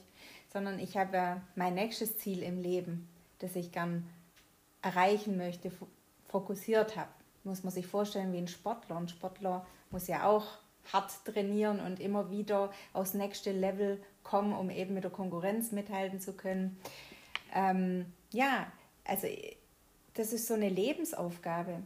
sondern 0.52 0.80
ich 0.80 0.98
habe 0.98 1.18
ja 1.18 1.42
mein 1.56 1.76
nächstes 1.76 2.18
Ziel 2.18 2.42
im 2.42 2.62
Leben, 2.62 3.10
das 3.40 3.56
ich 3.56 3.72
gern 3.72 4.08
erreichen 4.82 5.38
möchte, 5.38 5.72
fokussiert 6.28 6.96
habe. 6.96 7.10
Muss 7.44 7.64
man 7.64 7.74
sich 7.74 7.88
vorstellen 7.88 8.34
wie 8.34 8.38
ein 8.38 8.48
Sportler. 8.48 8.98
Ein 8.98 9.08
Sportler 9.08 9.66
muss 9.90 10.08
ja 10.08 10.28
auch 10.28 10.46
hart 10.92 11.12
trainieren 11.26 11.80
und 11.80 12.00
immer 12.00 12.32
wieder 12.32 12.72
aufs 12.94 13.14
nächste 13.14 13.52
Level 13.52 14.02
kommen, 14.24 14.54
um 14.54 14.70
eben 14.70 14.94
mit 14.94 15.04
der 15.04 15.12
Konkurrenz 15.12 15.72
mithalten 15.72 16.20
zu 16.20 16.34
können. 16.34 16.80
Ähm, 17.54 18.06
ja, 18.32 18.72
also 19.06 19.28
das 20.14 20.34
ist 20.34 20.48
so 20.48 20.54
eine 20.54 20.70
Lebensaufgabe, 20.70 21.82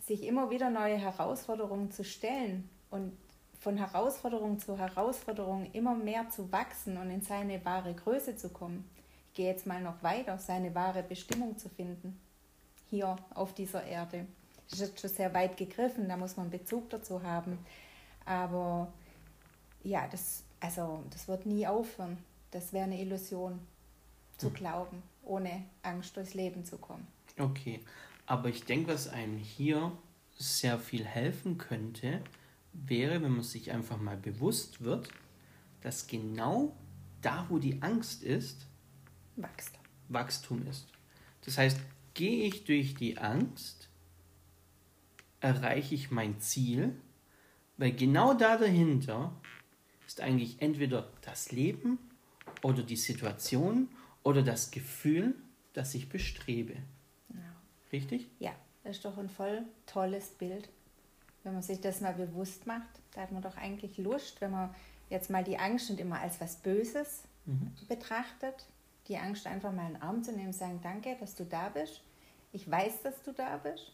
sich 0.00 0.24
immer 0.24 0.50
wieder 0.50 0.70
neue 0.70 0.96
Herausforderungen 0.96 1.90
zu 1.90 2.04
stellen 2.04 2.68
und 2.90 3.16
von 3.60 3.76
Herausforderung 3.76 4.58
zu 4.58 4.78
Herausforderung 4.78 5.70
immer 5.72 5.94
mehr 5.94 6.30
zu 6.30 6.50
wachsen 6.50 6.96
und 6.96 7.10
in 7.10 7.20
seine 7.20 7.62
wahre 7.64 7.94
Größe 7.94 8.36
zu 8.36 8.48
kommen. 8.48 8.88
Ich 9.28 9.34
gehe 9.34 9.48
jetzt 9.48 9.66
mal 9.66 9.82
noch 9.82 10.02
weiter, 10.02 10.38
seine 10.38 10.74
wahre 10.74 11.02
Bestimmung 11.02 11.58
zu 11.58 11.68
finden, 11.68 12.18
hier 12.88 13.16
auf 13.34 13.54
dieser 13.54 13.84
Erde. 13.84 14.26
Das 14.70 14.80
ist 14.80 15.00
schon 15.00 15.10
sehr 15.10 15.34
weit 15.34 15.56
gegriffen, 15.56 16.08
da 16.08 16.16
muss 16.16 16.36
man 16.36 16.50
Bezug 16.50 16.88
dazu 16.90 17.22
haben. 17.22 17.58
Aber 18.24 18.92
ja, 19.82 20.08
das, 20.08 20.42
also, 20.60 21.02
das 21.10 21.28
wird 21.28 21.46
nie 21.46 21.66
aufhören. 21.66 22.18
Das 22.50 22.72
wäre 22.72 22.84
eine 22.84 23.00
Illusion, 23.00 23.60
zu 24.38 24.48
hm. 24.48 24.54
glauben, 24.54 25.02
ohne 25.22 25.64
Angst 25.82 26.16
durchs 26.16 26.34
Leben 26.34 26.64
zu 26.64 26.78
kommen. 26.78 27.06
Okay, 27.38 27.80
aber 28.26 28.48
ich 28.48 28.64
denke, 28.64 28.92
was 28.92 29.08
einem 29.08 29.36
hier 29.38 29.92
sehr 30.36 30.78
viel 30.78 31.04
helfen 31.04 31.58
könnte, 31.58 32.22
wäre, 32.72 33.22
wenn 33.22 33.32
man 33.32 33.42
sich 33.42 33.72
einfach 33.72 33.98
mal 33.98 34.16
bewusst 34.16 34.82
wird, 34.82 35.08
dass 35.80 36.06
genau 36.06 36.76
da, 37.20 37.46
wo 37.48 37.58
die 37.58 37.82
Angst 37.82 38.22
ist, 38.22 38.66
Wachstum, 39.36 39.82
Wachstum 40.08 40.66
ist. 40.66 40.86
Das 41.44 41.58
heißt, 41.58 41.80
gehe 42.14 42.46
ich 42.46 42.64
durch 42.64 42.94
die 42.94 43.18
Angst, 43.18 43.88
erreiche 45.40 45.94
ich 45.94 46.10
mein 46.10 46.40
Ziel, 46.40 46.94
weil 47.76 47.92
genau 47.92 48.34
da 48.34 48.56
dahinter 48.56 49.34
ist 50.06 50.20
eigentlich 50.20 50.60
entweder 50.60 51.10
das 51.22 51.50
Leben 51.52 51.98
oder 52.62 52.82
die 52.82 52.96
Situation 52.96 53.88
oder 54.22 54.42
das 54.42 54.70
Gefühl, 54.70 55.34
das 55.72 55.94
ich 55.94 56.08
bestrebe. 56.08 56.76
Richtig? 57.92 58.28
Ja, 58.38 58.52
das 58.84 58.96
ist 58.96 59.04
doch 59.04 59.18
ein 59.18 59.28
voll 59.28 59.62
tolles 59.86 60.30
Bild. 60.30 60.68
Wenn 61.42 61.54
man 61.54 61.62
sich 61.62 61.80
das 61.80 62.00
mal 62.00 62.14
bewusst 62.14 62.66
macht, 62.66 62.88
da 63.14 63.22
hat 63.22 63.32
man 63.32 63.42
doch 63.42 63.56
eigentlich 63.56 63.98
Lust, 63.98 64.40
wenn 64.40 64.50
man 64.50 64.74
jetzt 65.08 65.30
mal 65.30 65.42
die 65.42 65.58
Angst 65.58 65.90
nicht 65.90 66.00
immer 66.00 66.20
als 66.20 66.40
was 66.40 66.56
Böses 66.56 67.22
mhm. 67.46 67.72
betrachtet, 67.88 68.66
die 69.08 69.16
Angst 69.16 69.46
einfach 69.46 69.72
mal 69.72 69.86
in 69.86 69.94
den 69.94 70.02
Arm 70.02 70.22
zu 70.22 70.32
nehmen 70.32 70.48
und 70.48 70.52
sagen, 70.54 70.80
danke, 70.82 71.16
dass 71.18 71.34
du 71.34 71.44
da 71.44 71.68
bist. 71.70 72.02
Ich 72.52 72.70
weiß, 72.70 73.02
dass 73.02 73.22
du 73.22 73.32
da 73.32 73.56
bist. 73.56 73.92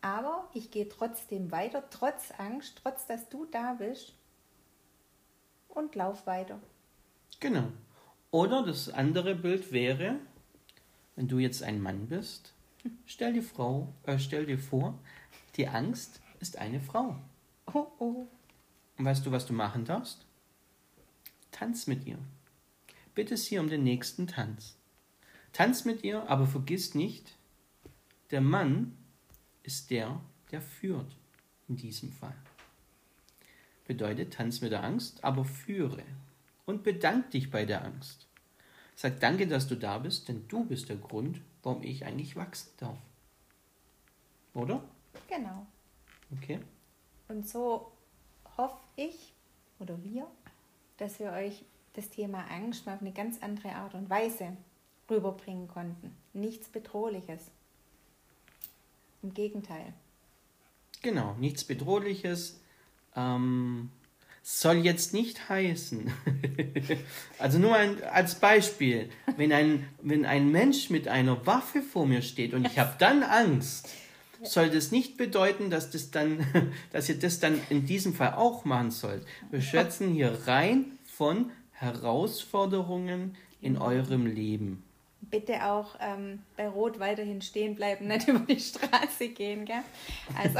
Aber 0.00 0.48
ich 0.52 0.70
gehe 0.70 0.88
trotzdem 0.88 1.52
weiter, 1.52 1.84
trotz 1.90 2.32
Angst, 2.36 2.80
trotz 2.82 3.06
dass 3.06 3.28
du 3.28 3.44
da 3.44 3.74
bist 3.74 4.14
und 5.68 5.94
lauf 5.94 6.26
weiter. 6.26 6.58
Genau. 7.38 7.68
Oder 8.32 8.64
das 8.64 8.88
andere 8.88 9.34
Bild 9.34 9.70
wäre, 9.70 10.16
wenn 11.14 11.28
du 11.28 11.38
jetzt 11.38 11.62
ein 11.62 11.80
Mann 11.80 12.08
bist 12.08 12.52
Stell 13.06 13.32
dir, 13.32 13.42
Frau, 13.42 13.94
äh, 14.04 14.18
stell 14.18 14.46
dir 14.46 14.58
vor, 14.58 14.98
die 15.56 15.68
Angst 15.68 16.20
ist 16.40 16.58
eine 16.58 16.80
Frau. 16.80 17.20
Oh, 17.72 17.86
oh. 17.98 18.26
Und 18.98 19.04
weißt 19.04 19.24
du, 19.24 19.32
was 19.32 19.46
du 19.46 19.52
machen 19.52 19.84
darfst? 19.84 20.26
Tanz 21.50 21.86
mit 21.86 22.06
ihr. 22.06 22.18
Bitte 23.14 23.36
sie 23.36 23.58
um 23.58 23.68
den 23.68 23.84
nächsten 23.84 24.26
Tanz. 24.26 24.76
Tanz 25.52 25.84
mit 25.84 26.02
ihr, 26.02 26.28
aber 26.28 26.46
vergiss 26.46 26.94
nicht, 26.94 27.36
der 28.30 28.40
Mann 28.40 28.96
ist 29.62 29.90
der, 29.90 30.20
der 30.50 30.62
führt 30.62 31.14
in 31.68 31.76
diesem 31.76 32.10
Fall. 32.10 32.36
Bedeutet, 33.86 34.32
tanz 34.32 34.60
mit 34.62 34.72
der 34.72 34.82
Angst, 34.82 35.22
aber 35.22 35.44
führe 35.44 36.02
und 36.64 36.82
bedank 36.82 37.30
dich 37.32 37.50
bei 37.50 37.64
der 37.66 37.84
Angst. 37.84 38.26
Sag 38.94 39.20
danke, 39.20 39.46
dass 39.46 39.68
du 39.68 39.74
da 39.74 39.98
bist, 39.98 40.28
denn 40.28 40.46
du 40.48 40.64
bist 40.64 40.88
der 40.88 40.96
Grund, 40.96 41.40
warum 41.62 41.82
ich 41.82 42.04
eigentlich 42.04 42.36
wachsen 42.36 42.70
darf. 42.78 42.98
Oder? 44.54 44.82
Genau. 45.28 45.66
Okay. 46.36 46.60
Und 47.28 47.48
so 47.48 47.92
hoffe 48.56 48.82
ich, 48.96 49.32
oder 49.78 50.02
wir, 50.04 50.26
dass 50.98 51.18
wir 51.18 51.32
euch 51.32 51.64
das 51.94 52.10
Thema 52.10 52.44
Angst 52.50 52.86
mal 52.86 52.94
auf 52.94 53.00
eine 53.00 53.12
ganz 53.12 53.42
andere 53.42 53.74
Art 53.74 53.94
und 53.94 54.08
Weise 54.10 54.56
rüberbringen 55.10 55.68
konnten. 55.68 56.14
Nichts 56.32 56.68
Bedrohliches. 56.68 57.50
Im 59.22 59.34
Gegenteil. 59.34 59.92
Genau, 61.02 61.34
nichts 61.34 61.64
Bedrohliches. 61.64 62.60
Ähm, 63.14 63.90
soll 64.42 64.78
jetzt 64.78 65.14
nicht 65.14 65.48
heißen. 65.48 66.12
also 67.38 67.58
nur 67.58 67.76
ein, 67.76 68.02
als 68.04 68.34
Beispiel, 68.34 69.08
wenn 69.36 69.52
ein, 69.52 69.88
wenn 70.02 70.26
ein 70.26 70.50
Mensch 70.50 70.90
mit 70.90 71.06
einer 71.08 71.46
Waffe 71.46 71.80
vor 71.80 72.06
mir 72.06 72.22
steht 72.22 72.52
und 72.52 72.66
ich 72.66 72.78
habe 72.78 72.94
dann 72.98 73.22
Angst, 73.22 73.88
soll 74.42 74.70
das 74.70 74.90
nicht 74.90 75.16
bedeuten, 75.16 75.70
dass, 75.70 75.90
das 75.90 76.10
dann, 76.10 76.44
dass 76.92 77.08
ihr 77.08 77.18
das 77.18 77.38
dann 77.38 77.60
in 77.70 77.86
diesem 77.86 78.14
Fall 78.14 78.34
auch 78.34 78.64
machen 78.64 78.90
sollt. 78.90 79.24
Wir 79.50 79.60
schätzen 79.60 80.12
hier 80.12 80.36
rein 80.46 80.98
von 81.04 81.50
Herausforderungen 81.72 83.36
in 83.60 83.78
eurem 83.78 84.26
Leben. 84.26 84.82
Bitte 85.20 85.64
auch 85.66 85.94
ähm, 86.00 86.40
bei 86.56 86.68
Rot 86.68 86.98
weiterhin 86.98 87.42
stehen 87.42 87.76
bleiben, 87.76 88.08
nicht 88.08 88.26
über 88.28 88.40
die 88.40 88.58
Straße 88.58 89.28
gehen, 89.28 89.64
gell? 89.64 89.82
Also, 90.36 90.58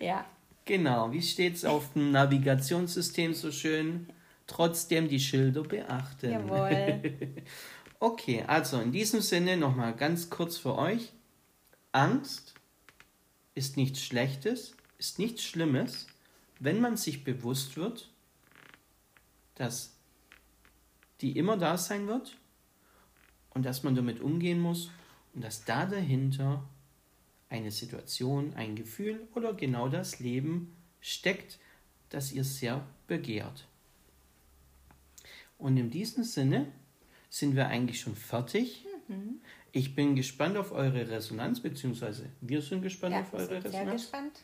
ja. 0.00 0.24
Genau, 0.70 1.10
wie 1.10 1.20
steht 1.20 1.56
es 1.56 1.64
auf 1.64 1.94
dem 1.94 2.12
Navigationssystem 2.12 3.34
so 3.34 3.50
schön? 3.50 4.06
Trotzdem 4.46 5.08
die 5.08 5.18
Schilder 5.18 5.64
beachten. 5.64 6.30
Jawohl. 6.30 7.02
okay, 7.98 8.44
also 8.46 8.80
in 8.80 8.92
diesem 8.92 9.20
Sinne 9.20 9.56
nochmal 9.56 9.96
ganz 9.96 10.30
kurz 10.30 10.58
für 10.58 10.78
euch. 10.78 11.12
Angst 11.90 12.54
ist 13.56 13.76
nichts 13.76 14.00
Schlechtes, 14.00 14.76
ist 14.96 15.18
nichts 15.18 15.42
Schlimmes, 15.42 16.06
wenn 16.60 16.80
man 16.80 16.96
sich 16.96 17.24
bewusst 17.24 17.76
wird, 17.76 18.08
dass 19.56 19.96
die 21.20 21.36
immer 21.36 21.56
da 21.56 21.78
sein 21.78 22.06
wird 22.06 22.36
und 23.54 23.66
dass 23.66 23.82
man 23.82 23.96
damit 23.96 24.20
umgehen 24.20 24.60
muss 24.60 24.92
und 25.34 25.42
dass 25.42 25.64
da 25.64 25.84
dahinter 25.84 26.62
eine 27.50 27.70
Situation, 27.70 28.54
ein 28.54 28.76
Gefühl 28.76 29.20
oder 29.34 29.52
genau 29.52 29.88
das 29.88 30.20
Leben 30.20 30.74
steckt, 31.00 31.58
das 32.08 32.32
ihr 32.32 32.44
sehr 32.44 32.86
begehrt. 33.06 33.66
Und 35.58 35.76
in 35.76 35.90
diesem 35.90 36.24
Sinne 36.24 36.72
sind 37.28 37.54
wir 37.54 37.66
eigentlich 37.66 38.00
schon 38.00 38.16
fertig. 38.16 38.86
Mhm. 39.08 39.40
Ich 39.72 39.94
bin 39.94 40.16
gespannt 40.16 40.56
auf 40.56 40.72
eure 40.72 41.08
Resonanz, 41.10 41.60
beziehungsweise 41.60 42.30
wir 42.40 42.62
sind 42.62 42.82
gespannt 42.82 43.14
ja, 43.14 43.20
auf 43.20 43.34
eure 43.34 43.62
Resonanz. 43.62 43.72
Sehr 43.72 43.92
gespannt. 43.92 44.40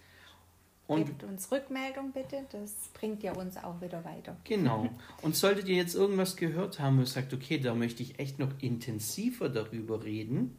Und 0.86 1.06
Gebt 1.06 1.24
uns 1.24 1.50
Rückmeldung 1.50 2.12
bitte, 2.12 2.46
das 2.52 2.90
bringt 2.94 3.22
ja 3.24 3.32
uns 3.32 3.56
auch 3.56 3.80
wieder 3.80 4.04
weiter. 4.04 4.36
Genau. 4.44 4.88
Und 5.22 5.34
solltet 5.34 5.66
ihr 5.66 5.74
jetzt 5.74 5.96
irgendwas 5.96 6.36
gehört 6.36 6.78
haben 6.78 7.00
und 7.00 7.08
sagt, 7.08 7.34
okay, 7.34 7.58
da 7.58 7.74
möchte 7.74 8.04
ich 8.04 8.20
echt 8.20 8.38
noch 8.38 8.52
intensiver 8.60 9.48
darüber 9.48 10.04
reden, 10.04 10.56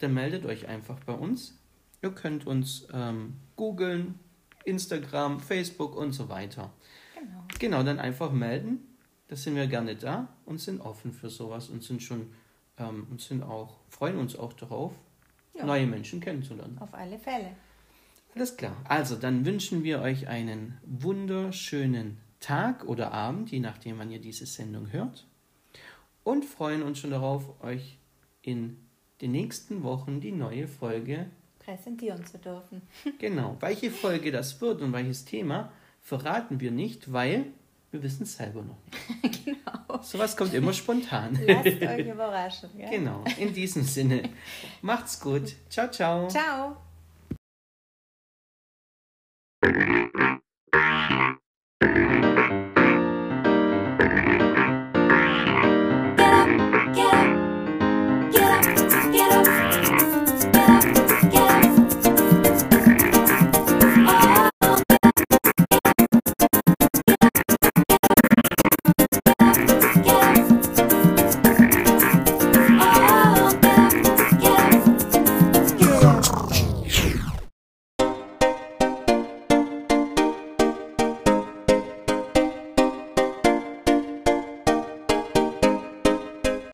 dann 0.00 0.14
meldet 0.14 0.44
euch 0.46 0.68
einfach 0.68 0.98
bei 1.00 1.12
uns. 1.12 1.58
Ihr 2.02 2.10
könnt 2.10 2.46
uns 2.46 2.86
ähm, 2.92 3.34
googeln, 3.56 4.18
Instagram, 4.64 5.40
Facebook 5.40 5.96
und 5.96 6.12
so 6.12 6.28
weiter. 6.28 6.72
Genau. 7.14 7.44
Genau, 7.58 7.82
dann 7.82 7.98
einfach 7.98 8.32
melden. 8.32 8.80
Da 9.28 9.36
sind 9.36 9.54
wir 9.54 9.66
gerne 9.66 9.94
da 9.94 10.28
und 10.44 10.58
sind 10.58 10.80
offen 10.80 11.12
für 11.12 11.30
sowas 11.30 11.68
und 11.68 11.84
sind 11.84 12.02
schon 12.02 12.32
ähm, 12.78 13.06
und 13.10 13.20
sind 13.20 13.42
auch, 13.42 13.78
freuen 13.88 14.16
uns 14.16 14.36
auch 14.36 14.52
darauf, 14.54 14.92
ja. 15.54 15.64
neue 15.64 15.86
Menschen 15.86 16.20
kennenzulernen. 16.20 16.78
Auf 16.78 16.94
alle 16.94 17.18
Fälle. 17.18 17.52
Alles 18.34 18.56
klar. 18.56 18.76
Also, 18.84 19.16
dann 19.16 19.44
wünschen 19.44 19.82
wir 19.84 20.00
euch 20.00 20.28
einen 20.28 20.78
wunderschönen 20.84 22.18
Tag 22.38 22.84
oder 22.86 23.12
Abend, 23.12 23.50
je 23.50 23.60
nachdem, 23.60 23.98
wann 23.98 24.10
ihr 24.10 24.20
diese 24.20 24.46
Sendung 24.46 24.92
hört. 24.92 25.26
Und 26.22 26.44
freuen 26.44 26.82
uns 26.82 26.98
schon 26.98 27.10
darauf, 27.10 27.60
euch 27.62 27.98
in 28.42 28.78
den 29.20 29.32
nächsten 29.32 29.82
Wochen 29.82 30.20
die 30.20 30.32
neue 30.32 30.68
Folge 30.68 31.26
präsentieren 31.58 32.24
zu 32.24 32.38
dürfen. 32.38 32.82
genau. 33.18 33.56
Welche 33.60 33.90
Folge 33.90 34.32
das 34.32 34.60
wird 34.60 34.80
und 34.80 34.92
welches 34.92 35.24
Thema 35.24 35.72
verraten 36.00 36.60
wir 36.60 36.70
nicht, 36.70 37.12
weil 37.12 37.46
wir 37.90 38.02
wissen 38.02 38.22
es 38.22 38.36
selber 38.36 38.62
noch 38.62 38.78
nicht. 39.22 39.44
genau. 39.44 40.02
Sowas 40.02 40.36
kommt 40.36 40.54
immer 40.54 40.72
spontan. 40.72 41.38
Lasst 41.46 41.66
euch 41.66 42.06
überraschen. 42.12 42.70
Ja? 42.78 42.90
Genau. 42.90 43.24
In 43.38 43.52
diesem 43.52 43.82
Sinne. 43.82 44.22
Macht's 44.82 45.20
gut. 45.20 45.54
Ciao, 45.68 45.90
ciao. 45.90 46.28
Ciao. 46.28 46.76